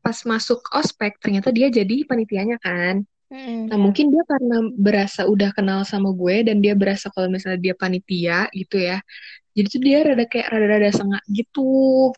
[0.00, 3.04] pas masuk ospek ternyata dia jadi panitianya kan.
[3.28, 3.68] Hmm.
[3.68, 7.74] Nah, mungkin dia karena berasa udah kenal sama gue dan dia berasa kalau misalnya dia
[7.76, 9.04] panitia gitu ya.
[9.52, 12.08] Jadi tuh dia rada kayak rada-rada sengak gitu.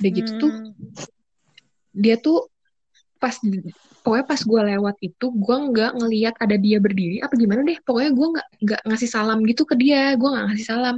[0.00, 1.19] Udah gitu tuh Hmm.
[1.94, 2.50] Dia tuh
[3.20, 3.36] pas
[4.00, 8.10] pokoknya pas gue lewat itu gue nggak ngeliat ada dia berdiri apa gimana deh pokoknya
[8.16, 10.96] gue nggak nggak ngasih salam gitu ke dia gue nggak ngasih salam.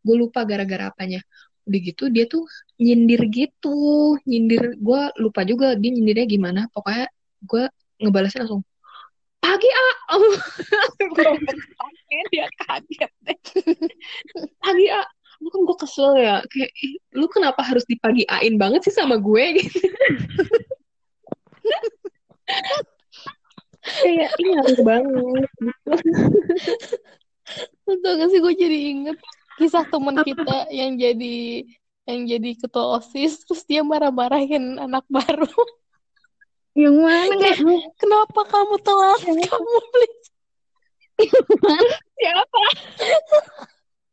[0.00, 1.20] Gue lupa gara-gara apanya.
[1.68, 2.48] Udah gitu dia tuh
[2.80, 7.12] nyindir gitu nyindir gue lupa juga dia nyindirnya gimana pokoknya
[7.44, 7.68] gue
[8.00, 8.64] ngebalasnya langsung
[9.40, 9.96] pagi ah
[12.32, 13.38] dia kaget deh
[14.64, 15.04] pagi ah
[15.40, 19.16] lu kan gue kesel ya kayak "Ih, lu kenapa harus dipagi ain banget sih sama
[19.16, 19.80] gue gitu
[23.80, 25.48] kayak ini harus banget
[27.90, 29.18] Tau gak sih gue jadi inget
[29.58, 31.66] kisah teman kita yang jadi
[32.06, 35.46] yang jadi ketua OSIS terus dia marah-marahin anak baru.
[36.74, 37.50] Yang mana?
[37.98, 39.20] Kenapa kamu telat?
[39.20, 40.08] Kamu beli
[42.16, 42.62] siapa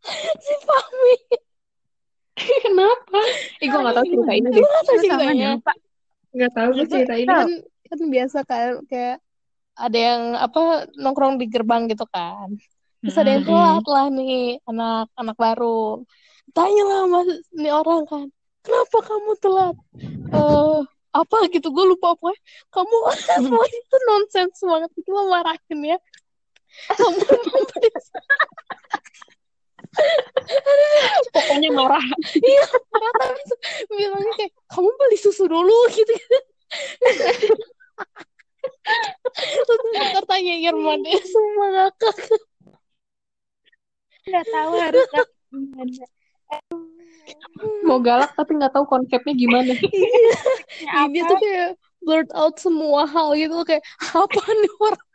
[0.44, 1.16] si Fahmi.
[2.66, 3.20] kenapa
[3.62, 5.52] eh gue nggak tahu cerita ini deh gak tau ceritanya?
[6.38, 7.48] nggak tahu gue cerita ini kan,
[7.90, 9.18] kan biasa kan kayak
[9.78, 12.58] ada yang apa nongkrong di gerbang gitu kan.
[13.06, 16.02] Terus ada yang telat lah nih anak anak baru.
[16.50, 18.26] Tanya lah mas nih orang kan,
[18.66, 19.76] kenapa kamu telat?
[20.34, 20.82] Eh
[21.18, 22.30] apa gitu gue lupa apa
[22.70, 22.96] kamu
[23.42, 25.98] semua itu nonsens banget itu lo marahin ya
[27.00, 27.18] kamu
[31.34, 32.06] pokoknya marah.
[32.38, 33.26] Iya ternyata
[33.92, 36.14] bilangnya kayak kamu beli susu dulu gitu.
[39.38, 42.16] Terus ntar tanya Irman dia semua ngakak
[44.28, 45.08] Nggak tahu harus
[45.52, 46.04] gimana.
[47.84, 49.76] mau galak tapi nggak tahu konsepnya gimana.
[49.76, 53.84] Ih, dia tuh kayak blurt out semua hal gitu kayak
[54.16, 55.06] apa nih orang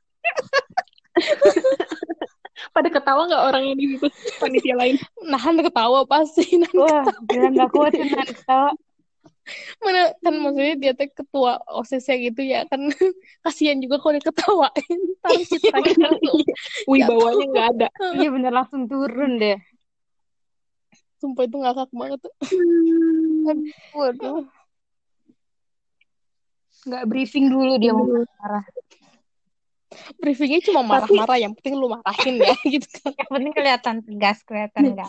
[2.70, 4.06] pada ketawa nggak orang yang di situ
[4.38, 4.96] panitia lain
[5.26, 8.70] nahan ketawa pasti nahan Wah, gila nggak kuat nahan ketawa.
[9.82, 12.78] mana kan maksudnya dia tuh ketua osisnya gitu ya kan
[13.44, 16.38] kasihan juga kalau diketawain ntar citranya langsung
[16.86, 17.88] Wibawanya nggak ada.
[18.22, 19.58] Iya bener langsung turun deh.
[21.18, 22.34] sumpah itu ngakak banget tuh
[23.94, 24.42] Waduh.
[26.82, 28.64] Nggak briefing dulu dia mau marah.
[30.18, 34.80] Briefingnya cuma marah-marah yang penting lu marahin ya gitu kan Yang penting kelihatan tegas, kelihatan
[34.94, 35.08] enggak.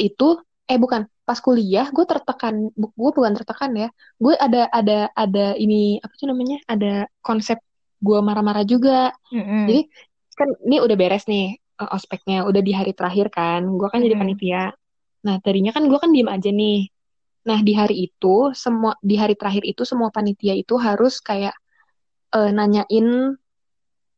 [0.00, 0.28] itu,
[0.64, 6.00] eh bukan, pas kuliah gue tertekan, gue bukan tertekan ya, gue ada ada ada ini
[6.00, 7.60] apa sih namanya, ada konsep
[8.00, 9.12] gue marah-marah juga.
[9.28, 9.68] Mm-mm.
[9.68, 9.80] Jadi
[10.34, 14.16] kan ini udah beres nih eh, ospeknya, udah di hari terakhir kan, gue kan jadi
[14.16, 14.24] Mm-mm.
[14.24, 14.72] panitia.
[15.20, 16.88] Nah tadinya kan gue kan diem aja nih.
[17.48, 21.54] Nah di hari itu semua di hari terakhir itu semua panitia itu harus kayak
[22.36, 23.06] eh, nanyain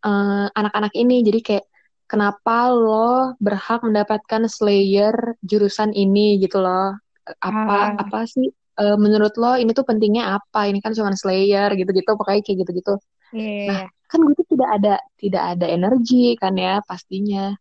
[0.06, 1.22] eh, anak-anak ini.
[1.26, 1.64] Jadi kayak
[2.10, 6.98] kenapa lo berhak mendapatkan Slayer jurusan ini gitu loh?
[7.38, 8.02] Apa Ah.
[8.02, 8.50] apa sih
[8.82, 10.66] eh, menurut lo ini tuh pentingnya apa?
[10.70, 12.94] Ini kan cuma Slayer gitu-gitu, pokoknya kayak gitu-gitu.
[13.32, 13.66] Iya.
[13.70, 17.54] Nah, kan gue tuh tidak ada tidak ada energi kan ya pastinya.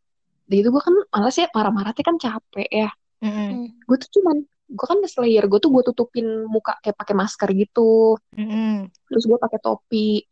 [0.50, 2.90] Dan itu gue kan malas ya marah-marah kan capek ya.
[3.24, 3.72] Mm-mm.
[3.88, 4.38] Gue tuh cuman
[4.72, 8.16] gue kan Slayer, gue tuh gue tutupin muka kayak pakai masker gitu.
[8.40, 8.88] Mm-mm.
[9.12, 10.24] Terus gue pakai topi.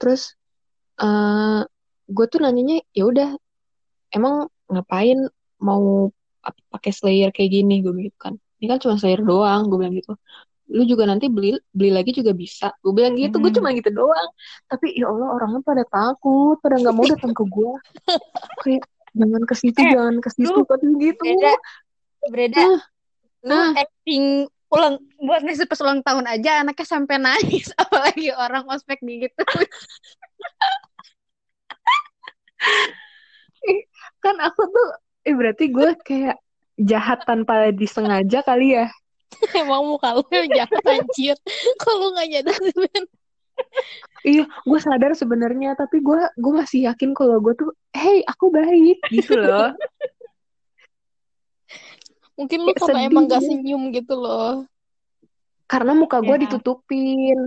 [0.00, 0.32] Terus
[1.00, 1.62] eh
[2.10, 3.30] gue tuh nanyanya ya udah
[4.10, 5.28] emang ngapain
[5.60, 6.08] mau
[6.72, 8.34] pakai Slayer kayak gini gue gitu kan.
[8.60, 10.16] Ini kan cuma Slayer doang, gue bilang gitu.
[10.70, 12.72] Lu juga nanti beli beli lagi juga bisa.
[12.80, 13.58] Gue bilang gitu, gue Hmm.
[13.60, 14.28] cuma gitu doang.
[14.66, 17.72] Tapi ya Allah orangnya pada takut, pada nggak mau datang ke gue.
[18.64, 21.22] Kayak jangan ke situ, Eh, jangan ke situ, katanya gitu.
[21.26, 21.52] Breda,
[22.30, 22.78] Breda, Nah,
[23.40, 23.72] lu nah.
[23.76, 29.42] acting ulang buat ngasih pas ulang tahun aja anaknya sampai nangis apalagi orang ospek gitu
[34.20, 34.88] kan aku tuh,
[35.24, 36.36] eh berarti gue kayak
[36.80, 38.86] jahat tanpa disengaja kali ya.
[39.60, 41.36] emang muka lu jahat anjir
[41.80, 42.60] kalau nggak nyadar.
[44.24, 49.00] Iya, gue sadar sebenarnya, tapi gue gue masih yakin kalau gue tuh, hey aku baik
[49.12, 49.72] gitu loh.
[52.40, 53.46] Mungkin lu karena sedih emang gak ya.
[53.46, 54.64] senyum gitu loh
[55.66, 56.42] Karena muka gue Ya.
[56.42, 57.38] ditutupin,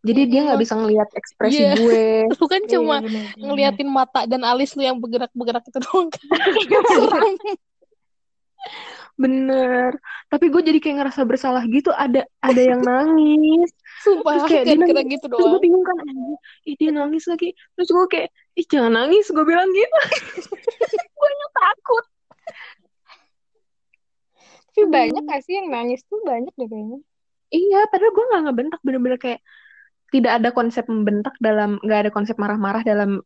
[0.00, 1.74] jadi dia nggak bisa ngelihat ekspresi Iya.
[1.76, 2.04] gue.
[2.40, 3.36] lu kan cuma Iya, bener-bener.
[3.36, 6.24] ngeliatin mata dan alis lu yang bergerak-bergerak itu doang kan
[9.16, 9.96] Bener.
[10.28, 11.88] Tapi gue jadi kayak ngerasa bersalah gitu.
[11.88, 13.72] Ada ada yang nangis.
[14.04, 15.08] sumpah Terus kayak dia nangis.
[15.10, 15.96] gitu Terus gue doang bingung kan.
[16.64, 17.48] Ih dia nangis lagi.
[17.74, 19.26] Terus gue kayak, ih jangan nangis.
[19.28, 19.98] Gue bilang gitu.
[20.92, 22.04] gue takut.
[24.84, 26.98] Tapi banyak gak sih yang nangis tuh banyak deh kayaknya
[27.46, 28.80] Iya, padahal gue nggak ngebentak.
[28.82, 29.40] Bener-bener kayak
[30.10, 33.22] tidak ada konsep membentak dalam, nggak ada konsep marah-marah dalam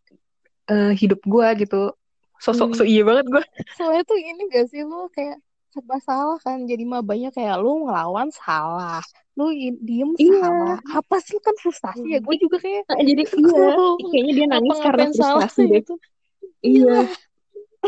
[0.68, 1.96] eh, hidup gue gitu.
[2.40, 2.92] Sosok so Hmm.
[2.92, 3.44] iya banget gue.
[3.76, 8.28] soalnya tuh ini gak sih lu kayak serba salah kan jadi mabanya kayak lu ngelawan
[8.32, 9.04] salah
[9.38, 10.40] lu diem Iya.
[10.42, 13.68] salah apa sih kan frustasi ya gue juga kayak Jadi iya,
[14.10, 15.94] kayaknya dia nangis karena ngapa-ngapain salah gitu
[16.60, 16.96] Iya.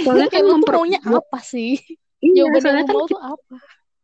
[0.01, 1.77] Soalnya kayak kan maunya apa sih
[2.23, 3.55] Iya, jawaban soalnya kan tuh apa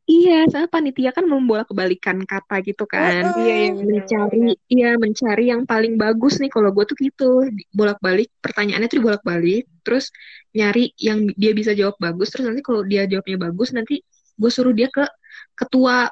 [0.09, 3.28] Iya, soalnya panitia kan membolak-balikan kata gitu kan.
[3.28, 3.44] Heeh.
[3.44, 4.40] Iya, iya, Mencari,
[4.72, 6.48] iya mencari yang paling bagus nih.
[6.48, 10.09] Kalau gue tuh gitu, Di- bolak-balik, pertanyaannya tuh dibolak-balik, terus
[10.57, 12.33] nyari yang dia bisa jawab bagus.
[12.33, 14.00] Terus nanti kalau dia jawabnya bagus, nanti
[14.40, 15.04] gue suruh dia ke
[15.52, 16.09] ketua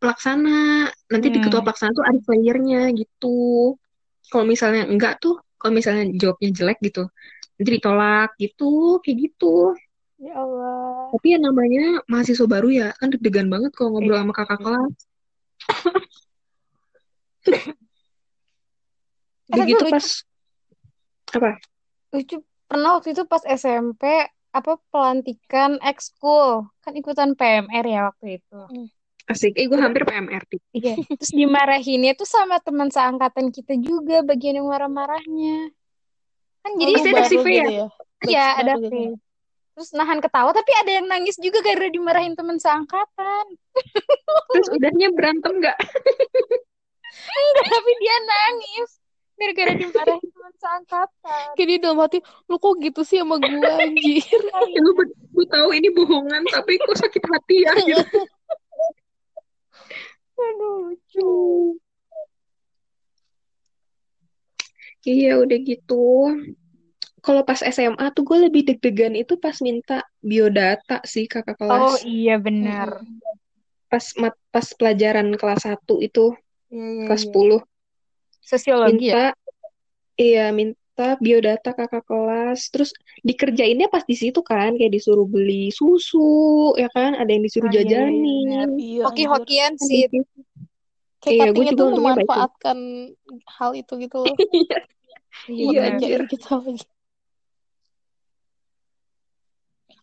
[0.00, 0.88] pelaksana.
[1.12, 1.44] Nanti di Hmm.
[1.44, 3.76] ketua pelaksana tuh ada playernya gitu.
[4.32, 7.12] Kalau misalnya enggak tuh, kalau misalnya jawabnya jelek gitu,
[7.60, 9.76] nanti ditolak gitu, kayak gitu.
[10.18, 14.58] Ya Allah Tapi ya namanya mahasiswa baru ya, kan deg-degan banget kalau ngobrol sama kakak
[14.62, 14.94] kelas.
[17.44, 17.60] Eh,
[19.52, 20.06] tapi Begitu pas
[21.36, 21.60] apa?
[22.16, 24.00] lucu pernah waktu itu pas SMP
[24.56, 28.60] apa pelantikan ekskul kan ikutan PMR ya waktu itu
[29.28, 29.52] Asik.
[29.56, 30.62] Eh, gue hampir PMR Tik.
[30.72, 35.68] iya terus dimarahinnya tuh sama teman seangkatan kita juga bagian yang marah-marahnya
[36.64, 37.52] kan jadi Pasti ada baru si V ya?
[37.52, 37.86] gitu ya
[38.24, 38.96] Iya, Batch ada baru gitu.
[38.96, 39.12] V.
[39.74, 43.46] Terus nahan ketawa, tapi ada yang nangis juga gara-gara dimarahin teman seangkatan.
[44.54, 45.78] Terus udahnya berantem nggak?
[47.34, 48.90] Enggak, tapi dia nangis.
[49.34, 51.44] Gara-gara dimarahin teman seangkatan.
[51.58, 54.22] kayak dia dalam hati lu kok gitu sih sama gue anjir
[54.74, 54.94] Ya, lu
[55.34, 57.98] gue tahu ini bohongan, tapi kok sakit hati ya gitu.
[60.34, 61.34] Aduh, lucu.
[65.04, 66.30] Iya, udah gitu.
[67.24, 72.04] Kalau pas SMA tuh gue lebih deg-degan itu pas minta biodata sih kakak Oh kelas.
[72.04, 73.00] iya benar.
[73.88, 76.36] Pas mat, pas pelajaran kelas 1 itu,
[76.68, 77.32] Iya, iya, kelas iya.
[77.32, 77.60] 10.
[78.44, 79.12] Sosiologi ya?
[79.16, 79.24] minta
[80.20, 80.76] iya min
[81.18, 82.94] biodata kakak kelas terus
[83.26, 87.74] dikerjainnya pas di situ kan kayak disuruh beli susu ya kan ada yang disuruh Oh,
[87.74, 88.06] iya, iya, iya.
[88.14, 89.02] Iya, anjir.
[89.02, 90.06] Hoki-hokian sih.
[90.06, 90.22] gitu.
[91.24, 92.78] Kayak Iya, gue juga baik memanfaatkan
[93.58, 94.36] hal itu gitu loh.
[94.54, 94.78] Iya.
[95.44, 96.84] Iya, Iya, ngerjain kita lagi.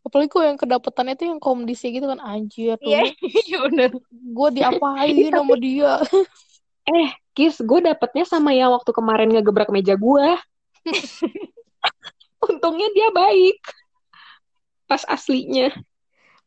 [0.02, 3.14] Apalagi kok yang kedapetannya tuh yang komdisi gitu kan anjir Iya, dulu
[3.46, 3.90] iya bener.
[4.10, 5.94] gue diapain Eh, sama dia.
[6.92, 10.28] eh Kis gue dapetnya sama yang waktu kemarin ngegebrak meja gue
[12.50, 13.62] untungnya dia baik
[14.84, 15.70] pas aslinya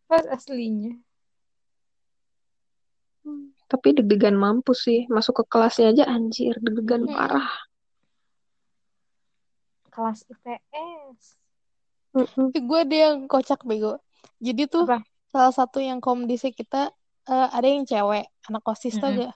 [0.04, 0.98] Pas aslinya.
[3.64, 7.16] tapi deg-degan mampus sih masuk ke kelasnya aja anjir deg-degan Mm-mm.
[7.16, 7.48] parah
[9.88, 11.38] Kelas IPS.
[12.14, 12.46] Mm-mm.
[12.54, 13.98] gue ada yang kocak bego.
[14.38, 15.02] Jadi tuh Apa?
[15.34, 16.94] salah satu yang komdisi kita
[17.26, 19.26] eh, ada yang cewek anak osis tau Mm-mm.
[19.26, 19.34] gak?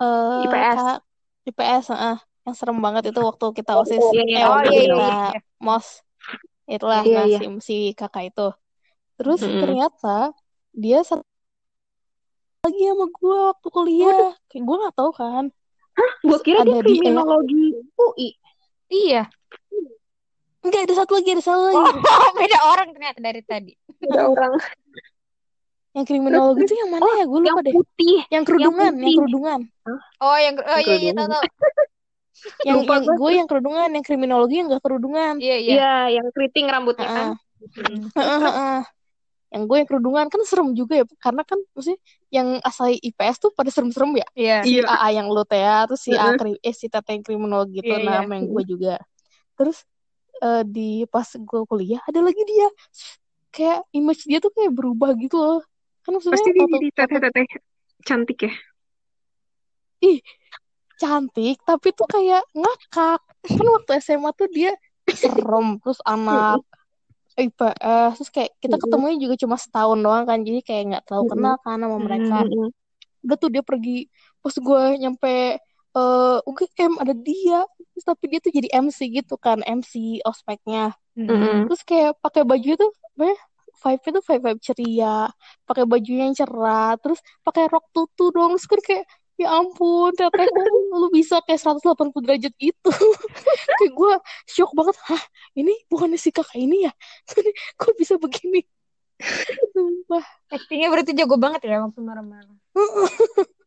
[0.00, 0.76] Eh, IPS.
[0.80, 0.98] kak
[1.44, 2.16] IPS, heeh.
[2.40, 4.44] yang serem banget itu waktu kita Oh, osis, oh, Iya, eh iya.
[4.48, 5.38] Oh, waktu iya, iya, kita iya.
[5.60, 5.86] mos,
[6.64, 7.38] itulah Iya, nah iya.
[7.38, 8.46] si, si kakak itu.
[9.20, 9.60] Terus Mm-mm.
[9.60, 10.16] ternyata
[10.72, 11.20] dia satu
[12.64, 15.44] lagi sama gue waktu kuliah, kayak gue nggak tahu kan.
[16.20, 17.64] gue kira dia Ada di- kriminologi
[17.96, 18.28] UI
[18.88, 19.22] Iya.
[20.60, 21.76] Enggak ada satu lagi, ada satu lagi.
[21.80, 23.72] Oh, beda orang ternyata dari tadi.
[24.04, 24.52] ada orang
[25.90, 27.24] Yang kriminologi itu yang mana ya?
[27.26, 27.74] Gue yang lupa deh.
[27.74, 29.16] putih Yang kerudungan, yang putih.
[29.18, 29.60] kerudungan.
[30.22, 31.44] Oh, yang oh Yang iya iya tahu tahu.
[32.64, 33.16] Yang Lupa yang gue.
[33.20, 35.34] gue yang kerudungan, yang kriminologi yang gak kerudungan.
[35.44, 35.72] Iya iya.
[35.76, 37.26] Iya, yang keriting rambutnya kan.
[37.60, 38.00] Hmm.
[38.16, 38.80] Heeh, heeh.
[39.52, 42.00] Yang gue yang kerudungan kan serem juga ya, karena kan maksudnya
[42.32, 44.28] yang asal IPS tuh pada serem-serem ya.
[44.32, 44.56] Iya.
[44.64, 44.88] Si Iya.
[44.88, 47.98] AA yang lu teh ya, terus si A eh si Tete yang kriminologi itu Iya,
[47.98, 48.12] iya.
[48.24, 48.94] nama yang gue juga.
[49.60, 49.84] Terus
[50.40, 52.68] eh, di pas gue kuliah ada lagi dia
[53.50, 55.60] kayak image dia tuh kayak berubah gitu loh.
[56.06, 57.46] Kan maksudnya Pasti dia jadi teteh-teteh
[58.06, 58.52] cantik ya.
[61.00, 63.20] cantik tapi tuh kayak ngakak.
[63.44, 64.72] Kan waktu SMA tuh dia
[65.10, 66.62] serem terus anak
[67.38, 71.56] IPS terus kayak kita ketemunya juga cuma setahun doang kan jadi kayak nggak terlalu kenal
[71.62, 72.36] kan sama mereka
[73.20, 74.08] udah tuh dia pergi
[74.40, 79.60] pas gue nyampe eh UGM ada dia terus tapi dia tuh jadi MC gitu kan
[79.66, 80.94] MC ospeknya.
[81.18, 81.66] Mm-mm.
[81.68, 83.34] terus kayak pakai baju itu apa
[83.80, 85.16] vibe itu vibe vibe ceria.
[85.66, 88.54] Pakai baju yang cerah terus pakai rok tutu dong.
[88.56, 89.04] Terus kan kayak
[89.40, 92.92] ya ampun ternyata lu, lu bisa kayak 180 derajat gitu.
[93.80, 94.12] Kayak gue
[94.44, 95.22] shock banget hah
[95.56, 96.92] ini bukannya si kakak ini ya?
[97.80, 98.60] Kok bisa begini?
[99.72, 100.24] Sumpah.
[100.52, 102.56] Actingnya berarti jago banget ya waktu marah-marah.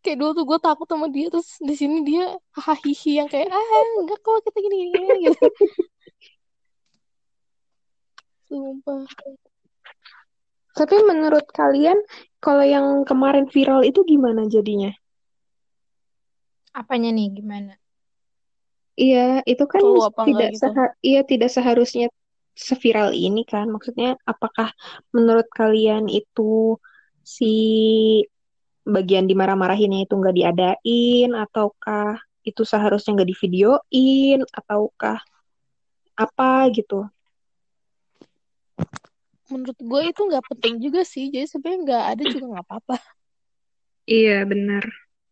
[0.00, 2.24] kayak dulu tuh gue takut sama dia terus di sini dia
[2.56, 5.44] hahihi yang kayak ah enggak kok kita gini gini, gini," gitu
[8.50, 9.06] sumpah
[10.70, 11.98] Tapi menurut kalian,
[12.38, 14.94] kalau yang kemarin viral itu gimana jadinya?
[16.70, 17.74] Apanya nih gimana?
[18.94, 19.82] Iya, itu kan
[20.30, 20.60] tidak gitu?
[20.62, 22.06] seha- iya tidak seharusnya
[22.54, 23.66] seviral ini kan.
[23.68, 24.70] Maksudnya, apakah
[25.10, 26.78] menurut kalian itu
[27.26, 27.52] si
[28.86, 35.18] bagian dimarah-marahinnya itu nggak diadain, ataukah itu seharusnya nggak divideoin, ataukah
[36.16, 37.08] apa gitu?
[39.50, 42.96] menurut gue itu nggak penting juga sih jadi sebenarnya nggak ada juga nggak apa-apa
[44.10, 44.84] Iya, benar.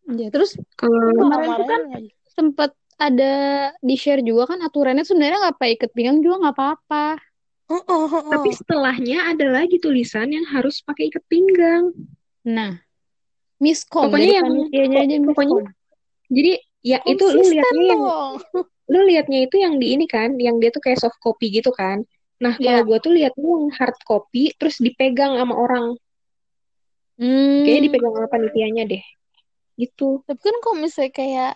[0.06, 3.32] Ya, terus Kalau Kemarin tuh kan aja sempat ada
[3.82, 7.06] di share juga kan aturannya sebenarnya nggak pakai ikat pinggang juga nggak apa-apa.
[7.68, 8.30] Heeh, heeh.
[8.32, 11.90] tapi setelahnya ada lagi tulisan yang harus pakai ikat pinggang.
[12.46, 12.78] Nah,
[13.58, 15.76] miskom Pokoknya yang- panitianya aja pokoknya miskom.
[16.28, 18.02] Jadi ya itu lu Konsisten liatnya yang
[18.92, 22.06] lu liatnya itu yang di ini kan, yang dia tuh kayak soft copy gitu kan.
[22.38, 22.86] Nah, kalau Iya.
[22.86, 25.98] gua tuh liatnya yang hard copy terus dipegang sama orang.
[27.18, 27.66] Hmm.
[27.66, 29.04] Kayaknya dipegang sama panitianya deh.
[29.74, 30.22] Gitu.
[30.22, 31.52] Tapi kan kalau misalnya kayak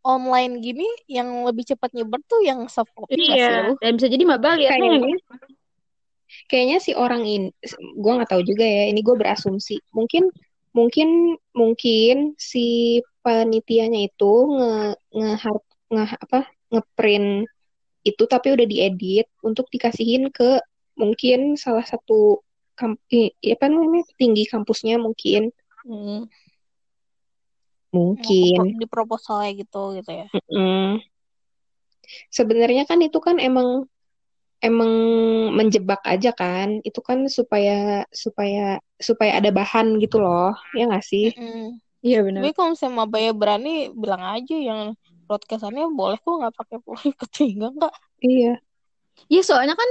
[0.00, 3.76] online gini yang lebih cepat nyebar tuh yang soft copy Iya, lu?
[3.82, 5.18] dan bisa jadi maba liatnya yang Kayaknya
[6.46, 7.50] kayaknya si orang ini
[7.98, 9.82] gua nggak tahu juga ya, ini gua berasumsi.
[9.90, 10.30] Mungkin
[10.70, 14.74] mungkin mungkin si panitianya itu nge
[15.12, 15.30] nge,
[15.90, 16.38] nge apa
[16.70, 17.50] ngeprint
[18.06, 20.62] itu tapi udah diedit untuk dikasihin ke
[20.96, 22.40] mungkin salah satu
[22.78, 26.28] kamp i- apa namanya tinggi kampusnya mungkin Hmm.
[27.90, 30.26] mungkin Di proposalnya gitu gitu ya.
[30.52, 31.00] Mm.
[32.28, 33.88] Sebenarnya kan itu kan emang
[34.60, 34.92] emang
[35.56, 41.32] menjebak aja kan itu kan supaya supaya supaya ada bahan gitu loh ya nggak sih.
[42.00, 42.40] Iya benar.
[42.44, 44.80] Tapi kalau misalnya mabaya berani bilang aja yang
[45.28, 46.76] broadcastannya boleh kok nggak pakai
[47.12, 47.92] ikat pinggang kak.
[48.24, 48.56] iya
[49.28, 49.90] Iya soalnya kan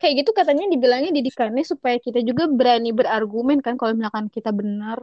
[0.00, 5.00] kayak gitu katanya dibilangnya didikannya supaya kita juga berani berargumen kan kalau misalkan kita benar.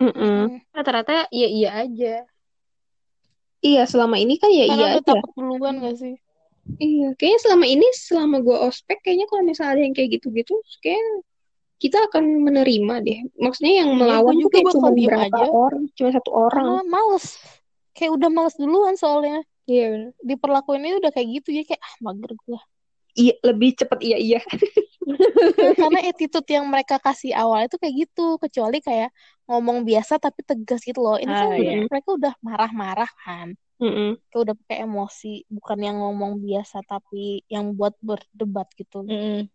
[0.00, 0.58] Mm-mm.
[0.58, 0.58] Mm.
[0.74, 2.12] Rata-rata iya iya aja.
[3.62, 5.02] iya selama ini kan ya Karena iya aja.
[5.06, 6.14] takut duluan gak sih?
[6.78, 11.02] Iya, kayaknya selama ini selama gue ospek kayaknya kalau misalnya ada yang kayak gitu-gitu, kayak
[11.82, 13.18] kita akan menerima deh.
[13.34, 15.44] Maksudnya yang Iya, melawan tuh juga kayak cuma berapa aja.
[15.50, 16.66] orang, cuma satu orang.
[16.66, 17.26] Karena males.
[17.92, 19.42] Kayak udah males duluan soalnya.
[19.66, 20.10] Iya benar.
[20.22, 21.48] Diperlakuinnya udah kayak gitu.
[21.50, 22.60] Jadi kayak, ah mager gue.
[23.12, 24.40] Iya, lebih cepet iya iya.
[25.76, 28.38] Karena attitude yang mereka kasih awal itu kayak gitu.
[28.38, 29.10] Kecuali kayak
[29.50, 31.18] ngomong biasa tapi tegas gitu loh.
[31.18, 31.82] Ini kan Ah, iya.
[31.84, 33.52] mereka udah marah-marah kan.
[33.82, 34.10] Mm-mm.
[34.30, 35.34] Kayak udah pakai emosi.
[35.50, 39.02] Bukan yang ngomong biasa tapi yang buat berdebat gitu.
[39.02, 39.50] Mm-mm.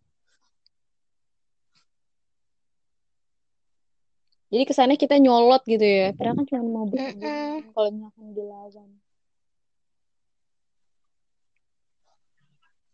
[4.48, 6.12] Jadi kesannya kita nyolot gitu ya.
[6.12, 7.72] Padahal kan cuma mau Mm-mm.
[7.72, 8.90] kalau misalkan dilawan.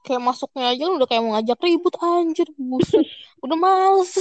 [0.03, 2.47] Kayak masuknya aja lu udah kayak mau ngajak ribut anjir.
[2.59, 3.07] Buset.
[3.43, 4.19] Udah males.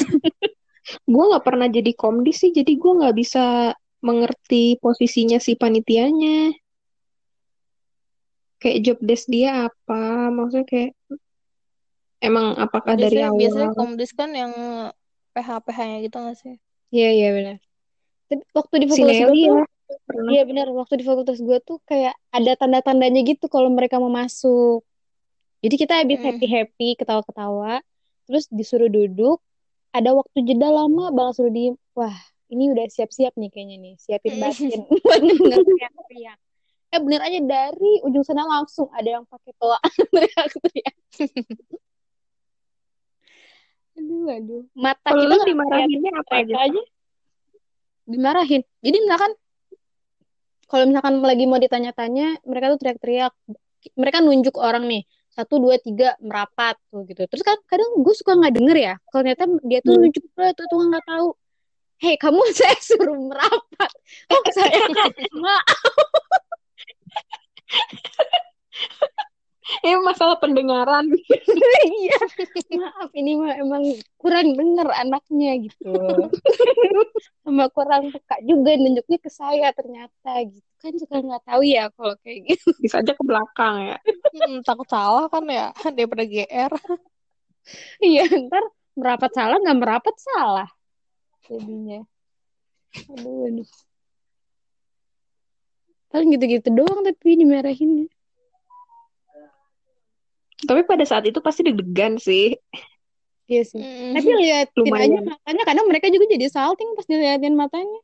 [1.06, 6.61] Gue nggak pernah jadi komdis sih, jadi gue nggak bisa mengerti posisinya si panitianya.
[8.62, 10.30] Kayak job desk dia apa?
[10.30, 10.90] Maksudnya kayak
[12.22, 13.78] emang apakah dari Biasanya, biasanya awal?
[13.82, 14.52] komdis kan yang
[15.34, 16.54] PH-PH-nya gitu gak sih?
[16.94, 17.56] Iya iya benar.
[18.30, 19.64] Tapi waktu di fakultas gue ya
[20.30, 20.66] iya benar.
[20.70, 24.86] Waktu di fakultas gue tuh kayak ada tanda-tandanya gitu kalau mereka mau masuk.
[25.62, 26.26] Jadi kita habis Mm.
[26.26, 27.82] happy happy ketawa-ketawa,
[28.30, 29.42] terus disuruh duduk.
[29.92, 31.74] Ada waktu jeda lama banget suruh diem.
[31.98, 32.14] Wah
[32.52, 36.38] ini udah siap-siap nih kayaknya nih, siapin batin buat denger teriak-teriak.
[36.92, 39.80] Eh bener aja dari ujung sana langsung ada yang pakai toa
[40.12, 40.94] teriak-teriak.
[43.96, 44.62] Aduh, aduh.
[44.72, 46.54] Mata Kalau kita dimarahinnya apa aja?
[46.68, 46.82] aja
[48.02, 48.60] dimarahin.
[48.82, 49.32] Jadi misalkan
[50.66, 53.32] kalau misalkan lagi mau ditanya-tanya, mereka tuh teriak-teriak.
[53.94, 57.28] Mereka nunjuk orang nih, satu, dua, tiga, merapat tuh gitu.
[57.28, 58.94] Terus kan kadang gue suka nggak denger ya.
[59.08, 60.02] Kalau ternyata dia tuh Hmm.
[60.08, 61.28] nunjuk gue tuh tuh nggak tahu.
[62.02, 63.90] Hei, kamu saya suruh merapat.
[64.32, 64.80] Oh, saya
[65.44, 66.11] maaf.
[69.82, 71.06] Ini masalah pendengaran.
[71.82, 72.18] Iya,
[72.76, 73.84] maaf ini mah emang
[74.18, 75.92] kurang denger anaknya gitu.
[77.46, 80.66] Sama kurang peka juga nunjuknya ke saya ternyata gitu.
[80.82, 82.74] Kan suka nggak tahu ya kalau kayak gitu.
[82.82, 83.98] Bisa aja ke belakang ya.
[84.34, 86.72] Hmm, takut salah kan ya daripada GR.
[88.02, 88.64] Iya, ntar
[88.98, 90.68] merapat salah nggak merapat salah
[91.46, 92.02] jadinya.
[93.08, 93.68] Aduh, aduh.
[96.12, 98.06] Paling gitu-gitu doang tapi dimarahin.
[100.62, 102.54] Tapi pada saat itu pasti deg-degan sih.
[103.50, 103.82] Iya sih.
[103.82, 104.12] Mm.
[104.14, 105.24] Tapi liatin aja Lumayan.
[105.26, 108.00] matanya, kadang mereka juga jadi salting pas diliatin matanya.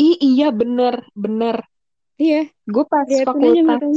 [0.00, 1.62] Ih, iya bener, bener.
[2.18, 3.96] Iya, Gue pas liatin aja fakultas,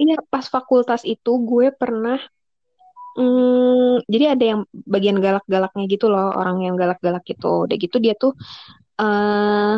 [0.00, 2.16] iya pas fakultas itu gue pernah,
[3.20, 7.68] hmm, jadi ada yang bagian galak-galaknya gitu loh, orang yang galak-galak gitu.
[7.68, 8.32] Udah gitu dia tuh
[9.00, 9.76] eh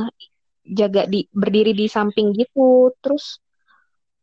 [0.65, 2.91] jaga di berdiri di samping gitu.
[3.03, 3.39] Terus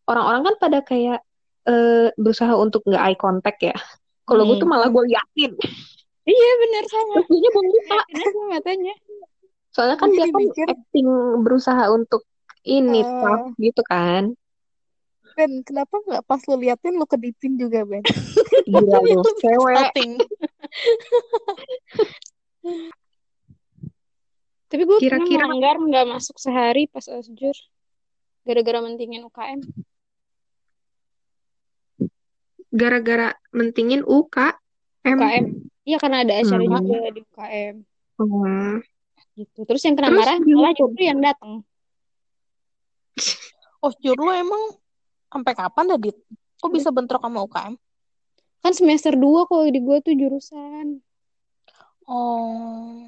[0.05, 1.19] orang-orang kan pada kayak
[1.65, 3.75] eh, berusaha untuk nggak eye contact ya.
[4.25, 4.63] Kalau gue Hmm.
[4.65, 5.53] tuh malah gue liatin.
[6.25, 7.15] Iya benar sama.
[7.25, 7.99] Belum buka.
[8.53, 8.93] Matanya.
[9.69, 11.09] Soalnya kan dia kan acting
[11.41, 12.25] berusaha untuk
[12.61, 13.21] ini Ah.
[13.21, 14.33] tough gitu kan.
[15.37, 18.03] Ben, kenapa nggak pas lu liatin lu kedipin juga, Ben?
[18.67, 19.93] Gila lu, cewek.
[24.69, 27.57] Tapi gue pernah Kira-kira melanggar nggak masuk sehari pas osjur.
[28.45, 29.61] Gara-gara mentingin UKM.
[32.69, 34.53] gara-gara mentingin UK
[35.01, 35.17] M.
[35.17, 35.45] UKM.
[35.89, 36.85] Iya karena ada acara Hmm.
[36.85, 37.75] juga di UKM.
[38.21, 38.77] Hmm.
[39.33, 39.59] Gitu.
[39.65, 41.53] Terus yang kena Terus marah gimana malah justru yang datang.
[43.85, 44.77] Osjur lu emang
[45.31, 46.17] sampai kapan dah, Dit?
[46.59, 47.73] Kok bisa bentrok sama UKM?
[48.59, 50.99] Kan semester 2 kalau di gue tuh jurusan.
[52.03, 52.98] Oh,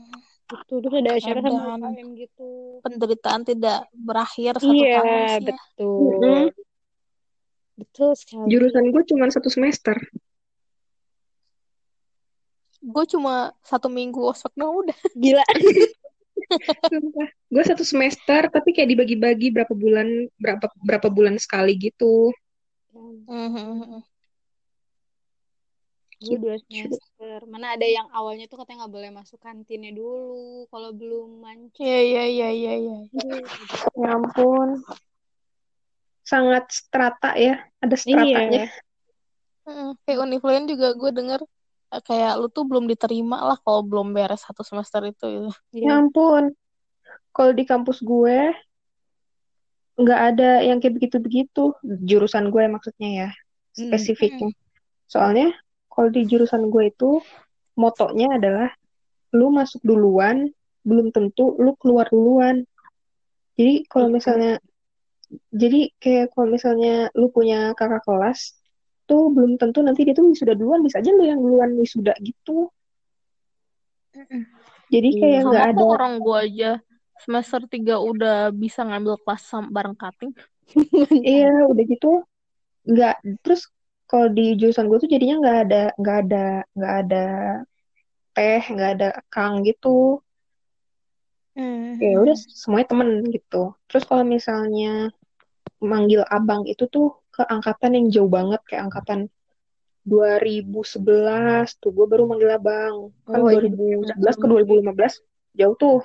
[0.72, 0.88] Gitu.
[0.88, 1.91] Terus ada acara sama.
[1.91, 2.49] UKM gitu.
[2.80, 5.49] penderitaan tidak berakhir satu Iya, tahun sih ya.
[5.51, 5.99] betul.
[5.99, 6.45] Mm-mm.
[7.76, 8.47] Betul sekali.
[8.47, 9.99] Jurusan gue cuma satu semester.
[12.82, 14.97] Gue cuma satu minggu ospek doang udah.
[15.11, 15.43] Gila.
[17.51, 20.07] Gue satu semester tapi kayak dibagi-bagi berapa bulan
[20.39, 22.32] berapa berapa bulan sekali gitu.
[22.95, 24.01] Mhm.
[26.22, 27.38] Gue dua semester.
[27.49, 31.82] Mana ada yang awalnya tuh katanya nggak boleh masuk kantinnya dulu kalau belum mancing.
[31.82, 32.97] Iya, iya, iya, iya, iya.
[33.97, 34.86] Ya ampun.
[36.22, 37.65] Sangat strata ya.
[37.82, 38.69] Ada stratanya.
[38.69, 38.78] Iya.
[39.65, 39.89] Heeh.
[40.05, 41.41] Kayak univ lain juga gue denger
[41.91, 45.26] kayak lu tuh belum diterima lah kalau belum beres satu semester itu.
[45.26, 45.49] gitu.
[45.74, 45.89] Iya.
[45.89, 46.53] Ya ampun.
[47.34, 48.53] Kalau di kampus gue
[49.97, 51.74] nggak ada yang kayak begitu-begitu.
[51.82, 53.30] Jurusan gue maksudnya ya.
[53.74, 54.53] Spesifiknya.
[55.09, 55.49] Soalnya
[55.91, 57.19] kalau di jurusan gue itu
[57.75, 58.69] motonya adalah
[59.35, 60.47] lu masuk duluan,
[60.87, 62.63] belum tentu lu keluar duluan.
[63.59, 64.57] Jadi kalau misalnya
[65.51, 68.55] jadi kayak kalau misalnya lu punya kakak kelas
[69.07, 72.71] tuh belum tentu nanti dia tuh wisuda duluan bisa aja lu yang duluan wisuda gitu
[74.91, 76.71] jadi kayak nggak ada orang gue aja
[77.23, 80.33] semester 3 udah bisa ngambil kelas bareng cutting.
[81.21, 82.25] iya udah gitu
[82.81, 83.15] nggak
[83.45, 83.69] terus
[84.12, 86.45] kalau di jurusan gue tuh jadinya nggak ada nggak ada
[86.76, 87.26] nggak ada
[88.36, 90.20] teh nggak ada kang gitu.
[92.03, 93.72] Ya udah semuanya temen gitu.
[93.88, 95.16] Terus kalau misalnya
[95.80, 99.32] manggil abang itu tuh ke angkatan yang jauh banget kayak angkatan
[100.03, 103.16] 2011 tuh gue baru manggil abang.
[103.24, 103.64] Kan Oh, iya.
[103.64, 105.14] 2011 ke 2015
[105.55, 105.99] jauh tuh.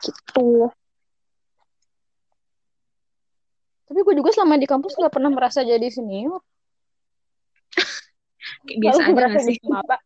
[0.00, 0.72] Gitu
[3.90, 6.38] Tapi gue juga selama di kampus gak pernah merasa jadi senior.
[8.82, 9.98] Biasa aja merasa gak sih maba.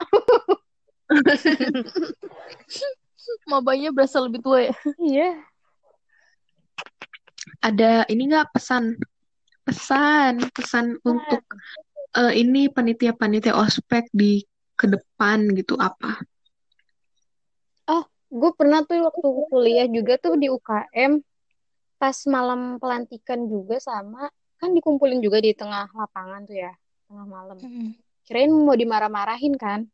[3.53, 4.77] Mabanya berasa lebih tua ya.
[4.97, 5.37] Iya.
[7.61, 8.97] ada ini nggak pesan
[9.69, 11.45] pesan pesan untuk
[12.17, 14.45] eh, ini panitia-panitia ospek di
[14.77, 16.25] ke depan gitu apa
[18.35, 21.23] Gue pernah tuh waktu kuliah juga tuh di UKM.
[22.05, 24.29] Pas malam pelantikan juga sama.
[24.61, 26.73] Kan dikumpulin juga di tengah lapangan tuh ya.
[27.09, 27.57] Tengah malam.
[28.29, 29.89] Kirain mau dimarah-marahin kan.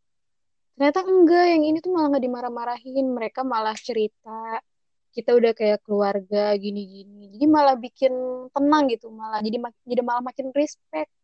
[0.74, 1.54] Ternyata enggak.
[1.54, 3.06] Yang ini tuh malah nggak dimarah-marahin.
[3.14, 4.58] Mereka malah cerita.
[5.14, 7.30] Kita udah kayak keluarga gini-gini.
[7.30, 8.10] Jadi malah bikin
[8.50, 9.06] tenang gitu.
[9.14, 11.14] Malah jadi mak- jadi malah makin respect.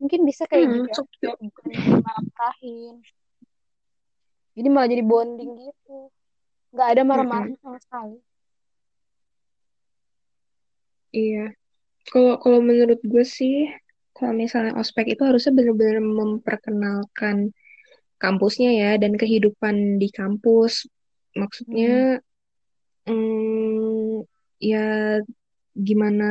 [0.00, 1.36] Mungkin bisa kayak Hmm, gitu ya.
[1.68, 2.94] Dimarah-marahin.
[4.56, 6.08] Jadi malah jadi bonding gitu.
[6.72, 8.16] Nggak ada marah-marah sama sekali.
[11.12, 11.52] Iya.
[12.08, 13.68] Kalau kalau menurut gue sih,
[14.16, 17.54] kalau misalnya ospek itu harusnya benar-benar memperkenalkan
[18.18, 20.88] kampusnya ya dan kehidupan di kampus.
[21.36, 22.20] Maksudnya,
[23.06, 24.26] hmm,
[24.60, 25.20] ya
[25.72, 26.28] gimana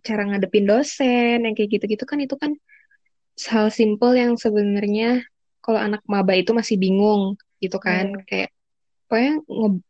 [0.00, 2.56] cara ngadepin dosen yang kayak gitu-gitu kan itu kan
[3.52, 5.22] hal simple yang sebenarnya
[5.60, 8.12] kalau anak maba itu masih bingung gitu kan.
[8.16, 8.24] Hmm.
[8.24, 8.50] Kayak
[9.06, 9.84] pokoknya nge-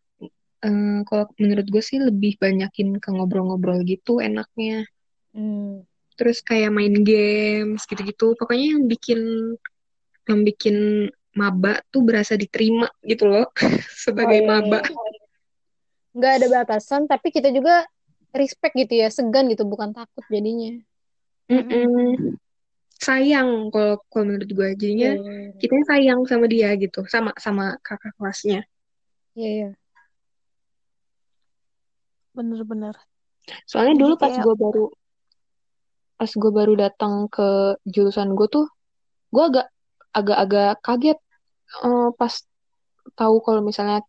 [1.07, 4.85] kalau menurut gue sih lebih banyakin ke ngobrol-ngobrol gitu enaknya.
[5.37, 5.87] Hmm.
[6.19, 9.55] terus kayak main games gitu-gitu pokoknya yang bikin
[10.27, 13.47] yang bikin maba tuh berasa diterima gitu loh
[14.03, 14.99] sebagai Oh, iya, maba iya.
[16.19, 17.87] Nggak ada batasan, tapi kita juga
[18.35, 20.75] respect gitu ya, segan gitu, bukan takut jadinya.
[21.49, 22.37] Mm-mm.
[22.99, 27.79] sayang kalau kalau menurut gue jadinya Iya, iya, kita sayang sama dia gitu sama sama
[27.81, 28.67] kakak kelasnya
[29.33, 29.49] iya.
[29.49, 29.71] iya.
[32.39, 32.95] Bener-bener.
[33.66, 34.84] soalnya Jadi dulu pas kayak- gue baru
[36.14, 37.49] pas gue baru datang ke
[37.84, 38.66] jurusan gue tuh
[39.30, 39.66] gue agak
[40.11, 41.18] agak-agak kaget
[41.82, 42.34] eh, pas
[43.14, 44.03] tahu kalau misalnya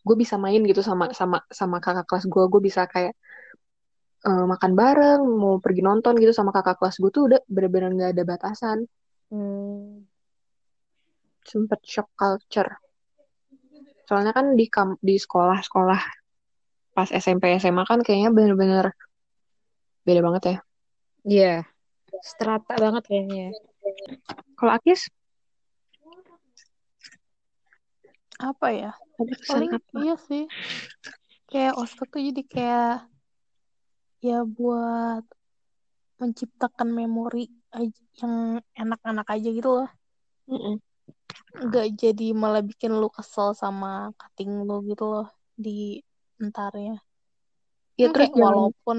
[0.00, 3.12] gue bisa main gitu sama sama sama kakak kelas gue gue bisa kayak
[4.24, 8.12] eh, makan bareng mau pergi nonton gitu sama kakak kelas gue tuh udah bener-bener nggak
[8.12, 8.78] ada batasan
[9.32, 10.04] Hmm.
[11.42, 12.76] sempet shock culture
[14.04, 16.00] soalnya kan di kam di sekolah-sekolah
[16.94, 18.94] pas SMP SMA kan kayaknya bener-bener
[20.06, 20.58] beda banget ya
[21.24, 21.64] Iya.
[22.20, 23.48] Strata banget kayaknya.
[23.48, 23.50] ya.
[24.60, 25.08] kalau Akis
[28.36, 28.92] Apa ya?
[29.48, 30.44] Paling apa iya sih.
[31.48, 32.94] Kayak ospek tuh jadi kayak
[34.20, 35.24] ya buat
[36.18, 37.48] menciptakan memori
[38.20, 39.88] yang enak-enak aja gitu loh.
[40.50, 40.76] Mm-mm.
[41.56, 46.02] Nggak jadi malah bikin lu kesel sama cutting lu gitu loh di
[46.44, 46.94] entarnya.
[48.00, 48.98] ya Kan terus kayak walaupun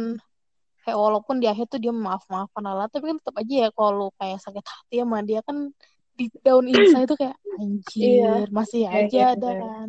[0.83, 4.07] kayak walaupun di akhir tuh dia maaf-maafan Allah, tapi kan tetap aja ya kalau lu
[4.19, 5.57] kayak sakit hati sama dia kan
[6.17, 9.61] di down inside tuh kayak anjir, masih Iya, aja iya, ada benar.
[9.61, 9.87] kan.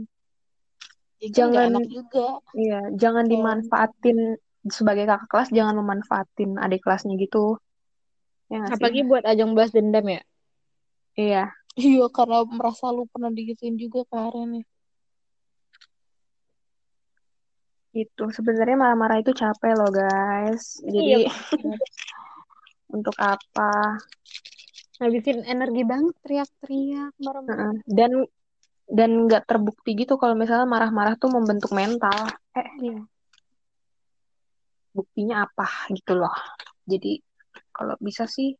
[1.20, 2.26] Jadi kan jangan enak juga.
[2.60, 4.18] iya jangan Kayak dimanfaatin
[4.76, 7.60] sebagai kakak kelas jangan memanfaatin adik kelasnya gitu
[8.52, 10.20] ya Apalagi buat ajang balas dendam ya.
[11.16, 14.64] iya Iya, karena merasa lu pernah digituin juga kemarin ya.
[17.96, 18.24] Gitu.
[18.28, 20.76] Sebenarnya marah-marah itu capek loh, guys.
[20.84, 21.32] Jadi Iya.
[22.96, 23.96] untuk apa?
[25.00, 27.72] Ngabisin energi banget teriak-teriak, marah-marah.
[27.88, 28.28] Dan
[28.86, 32.30] dan nggak terbukti gitu kalau misalnya marah-marah tuh membentuk mental.
[32.54, 33.00] Eh, Iya.
[34.96, 36.32] buktinya apa gitu loh.
[36.88, 37.20] Jadi
[37.68, 38.56] kalau bisa sih,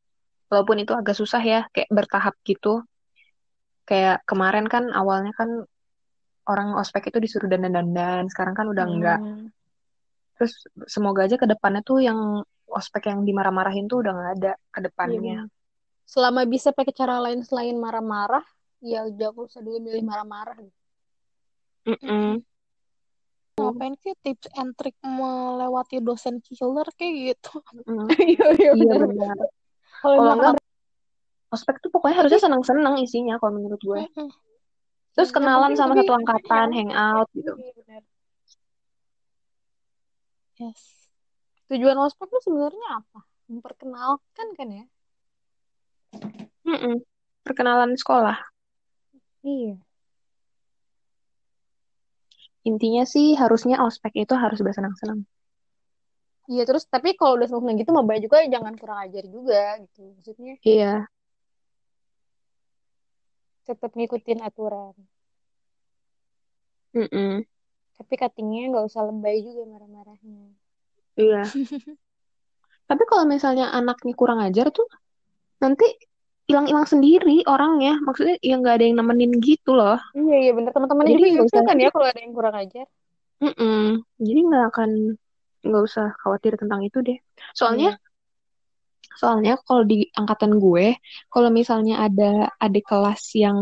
[0.53, 2.85] walaupun itu agak susah ya, kayak bertahap gitu.
[3.89, 5.65] Kayak kemarin kan awalnya kan
[6.47, 9.21] orang ospek itu disuruh dandan-dandan, sekarang kan udah enggak.
[9.21, 9.51] Hmm.
[10.39, 10.55] Terus
[10.87, 14.85] semoga aja ke depannya tuh yang ospek yang dimarah-marahin tuh udah nggak ada ke Iya,
[14.91, 15.39] depannya.
[15.47, 15.55] benar.
[16.07, 18.45] Selama bisa pakai cara lain selain marah-marah,
[18.79, 20.59] ya jangan usah dulu milih marah-marah.
[21.87, 22.43] Mm-mm.
[23.57, 27.57] ngapain kayak tips and trick melewati dosen killer kayak gitu.
[27.89, 28.05] Mm.
[28.37, 29.37] Iya, iya, Iya benar.
[30.05, 30.55] Kalau enggak, enggak
[31.57, 33.97] ospek tuh pokoknya harusnya senang-senang isinya kalau menurut gue.
[34.13, 34.29] Mm-mm.
[35.17, 36.77] Terus yang kenalan sama tapi satu angkatan, ya.
[36.77, 37.53] hangout gitu.
[37.57, 38.03] Iya, bener.
[40.61, 40.81] Yes.
[41.73, 43.21] Tujuan ospek tuh sebenarnya apa?
[43.49, 44.85] Memperkenalkan kan ya?
[46.69, 47.01] Mm-mm.
[47.43, 48.37] Perkenalan sekolah.
[49.41, 49.81] Iya.
[52.67, 55.23] Intinya sih harusnya ospek itu harus bersenang-senang.
[56.47, 60.15] Iya terus tapi kalau udah seneng gitu mah juga jangan kurang ajar juga gitu.
[60.15, 61.07] Maksudnya Iya,
[63.69, 64.95] tetap ngikutin aturan.
[66.95, 67.45] mm-mm.
[67.99, 70.45] Tapi cuttingnya nggak usah lebay juga marah-marahnya.
[71.17, 71.43] Iya.
[72.91, 74.87] Tapi kalau misalnya anaknya kurang ajar tuh
[75.63, 75.87] nanti
[76.49, 77.99] hilang-hilang sendiri orangnya.
[78.07, 79.99] Maksudnya ya nggak ada yang nemenin gitu loh.
[80.19, 81.63] Iya iya bener teman-temannya Jadi juga nggak usah.
[81.69, 82.87] kan ya kalau ada yang kurang ajar.
[83.45, 84.01] Mm-mm.
[84.27, 84.91] Jadi nggak akan
[85.67, 87.19] nggak usah khawatir tentang itu deh.
[87.59, 87.89] Soalnya
[89.15, 90.99] soalnya kalau di angkatan gue,
[91.31, 93.59] kalau misalnya ada adik kelas yang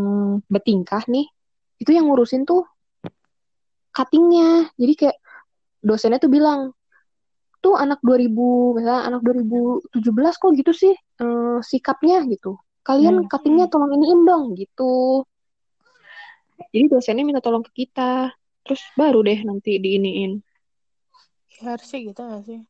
[0.49, 1.29] bertingkah nih,
[1.79, 2.65] itu yang ngurusin tuh
[3.95, 4.73] cuttingnya.
[4.81, 5.17] Jadi kayak
[5.85, 6.73] dosennya tuh bilang,
[7.65, 12.61] tuh anak 2000, misalnya anak 2017 kok gitu sih eh, sikapnya gitu.
[12.85, 13.31] Kalian Hmm.
[13.31, 15.25] cuttingnya tolong iniin dong gitu.
[16.75, 18.35] Jadi dosennya minta tolong ke kita.
[18.65, 20.33] Terus baru deh nanti diiniin.
[21.61, 22.61] Ya, harusnya gitu gak sih?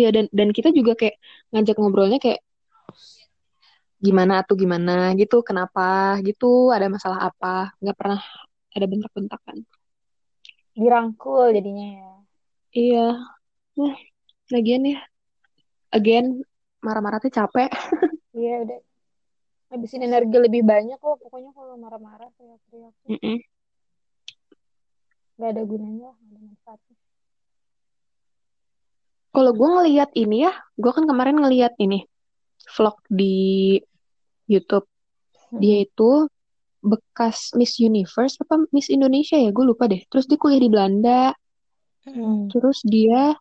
[0.00, 1.16] Iya dan dan kita juga kayak
[1.52, 2.40] ngajak ngobrolnya kayak
[4.00, 8.20] gimana tuh gimana gitu, kenapa gitu, ada masalah apa, nggak pernah
[8.72, 9.56] ada bentak-bentakan.
[10.72, 12.12] Dirangkul jadinya ya.
[12.72, 13.06] Iya,
[13.76, 13.94] nah
[14.48, 14.98] lagian ya,
[15.92, 16.40] again
[16.80, 17.68] marah-marah tuh capek.
[18.30, 18.80] Iya udah.
[19.74, 23.36] Habisin energi lebih banyak kok pokoknya kalau marah-marah teriak-teriak tuh Mm-mm.
[25.34, 26.89] nggak ada gunanya, nggak ada manfaatnya.
[29.30, 32.02] Kalau gue ngeliat ini ya, gue kan kemarin ngeliat ini
[32.76, 33.78] vlog di
[34.50, 34.86] YouTube.
[35.54, 36.26] Dia itu
[36.80, 40.02] bekas Miss Universe apa Miss Indonesia ya, gue lupa deh.
[40.10, 41.30] Terus dia kuliah di Belanda.
[42.06, 42.50] Hmm.
[42.50, 43.36] Terus dia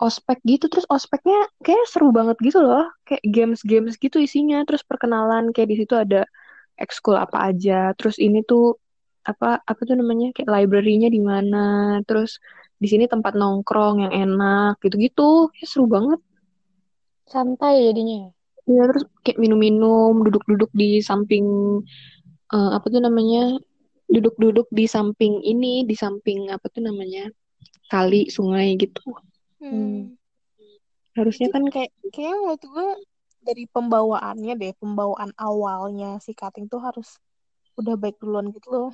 [0.00, 5.52] ospek gitu, terus ospeknya kayak seru banget gitu loh, kayak games-games gitu isinya, terus perkenalan
[5.52, 6.24] kayak di situ ada
[6.80, 8.80] ekskul apa aja, terus ini tuh
[9.20, 12.40] apa apa tuh namanya kayak library-nya di mana, terus
[12.80, 16.16] di sini tempat nongkrong yang enak gitu-gitu, ya seru banget.
[17.28, 18.24] Santai jadinya.
[18.24, 18.30] ya.
[18.70, 21.44] Ya terus kayak minum-minum, duduk-duduk di samping
[22.56, 23.60] eh, apa tuh namanya,
[24.08, 27.28] duduk-duduk di samping ini, di samping apa tuh namanya
[27.92, 29.04] kali, sungai gitu.
[29.60, 30.16] Hmm.
[31.12, 32.88] Harusnya Itu kan kayak kayak menurut gue
[33.44, 37.20] dari pembawaannya deh, pembawaan awalnya si cutting tuh harus
[37.76, 38.92] udah baik duluan gitu loh.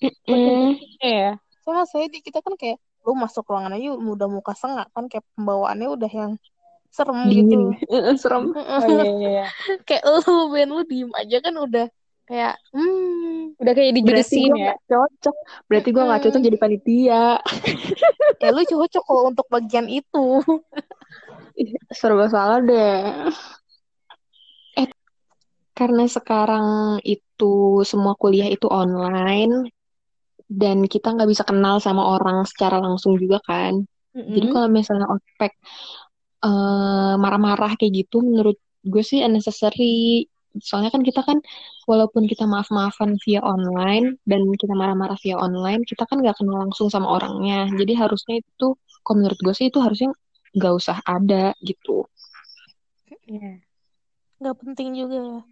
[0.00, 0.78] Mm-mm.
[1.02, 1.36] Iya.
[1.60, 5.24] Soalnya saya di kita kan kayak lu masuk ruangan aja udah muka sengak kan kayak
[5.36, 6.32] pembawaannya udah yang
[6.90, 8.18] serem dingin gitu.
[8.18, 9.46] serem Oh iya iya iya.
[9.88, 11.86] kayak lu Ben lu diem aja kan udah
[12.26, 14.72] kayak hmm Udah kayak dijudesin gue ya.
[14.74, 15.36] gak cocok
[15.70, 17.24] berarti gue gak cocok jadi panitia
[18.42, 20.40] ya lu cocok kalau untuk bagian itu.
[21.60, 23.28] Ih, serba salah deh
[24.80, 24.88] eh
[25.76, 29.68] karena sekarang itu semua kuliah itu online
[30.50, 33.86] dan kita nggak bisa kenal sama orang secara langsung juga kan.
[34.10, 35.54] Jadi kalau misalnya ospek
[36.42, 40.26] eh, marah-marah kayak gitu menurut gue sih unnecessary.
[40.58, 41.38] Soalnya kan kita kan
[41.86, 46.90] walaupun kita maaf-maafan via online dan kita marah-marah via online kita kan nggak kenal langsung
[46.90, 47.70] sama orangnya.
[47.78, 48.74] Jadi harusnya itu
[49.06, 50.10] kalau menurut gue sih itu harusnya
[50.58, 52.02] nggak usah ada gitu.
[53.30, 53.62] Iya.
[54.42, 55.46] Gak penting juga.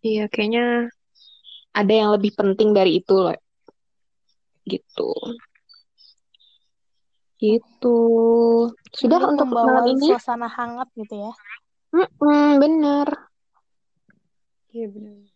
[0.00, 0.88] iya kayaknya
[1.76, 3.36] ada yang lebih penting dari itu loh
[4.70, 5.10] gitu
[7.40, 7.98] gitu
[8.92, 11.32] sudah Mending untuk malam ini suasana hangat gitu ya.
[11.90, 13.08] Mm-mm, bener
[14.70, 15.26] Iya benar.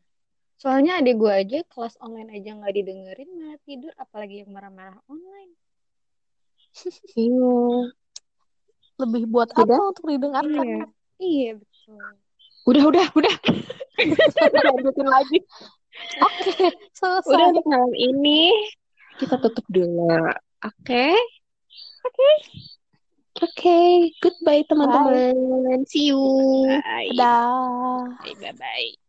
[0.62, 5.58] Soalnya adik gue aja kelas online aja nggak didengerin malah tidur, apalagi yang marah-marah online.
[7.18, 7.90] iya
[8.94, 9.74] Lebih buat Sudah?
[9.74, 10.66] apa untuk didengarkan?
[10.66, 10.86] Iya,
[11.18, 12.04] iya betul.
[12.64, 13.06] udah udah
[14.54, 15.38] udah lanjutin lagi
[16.22, 17.28] Oke, selesai.
[17.28, 18.50] Udah untuk malam ini
[19.20, 20.10] kita tutup dulu.
[20.64, 21.14] Oke?
[23.42, 23.80] Oke.
[24.22, 25.82] Goodbye teman-teman.
[25.90, 26.22] See you.
[26.82, 27.10] Bye.
[27.12, 28.14] Dadah.
[28.40, 29.03] Bye bye.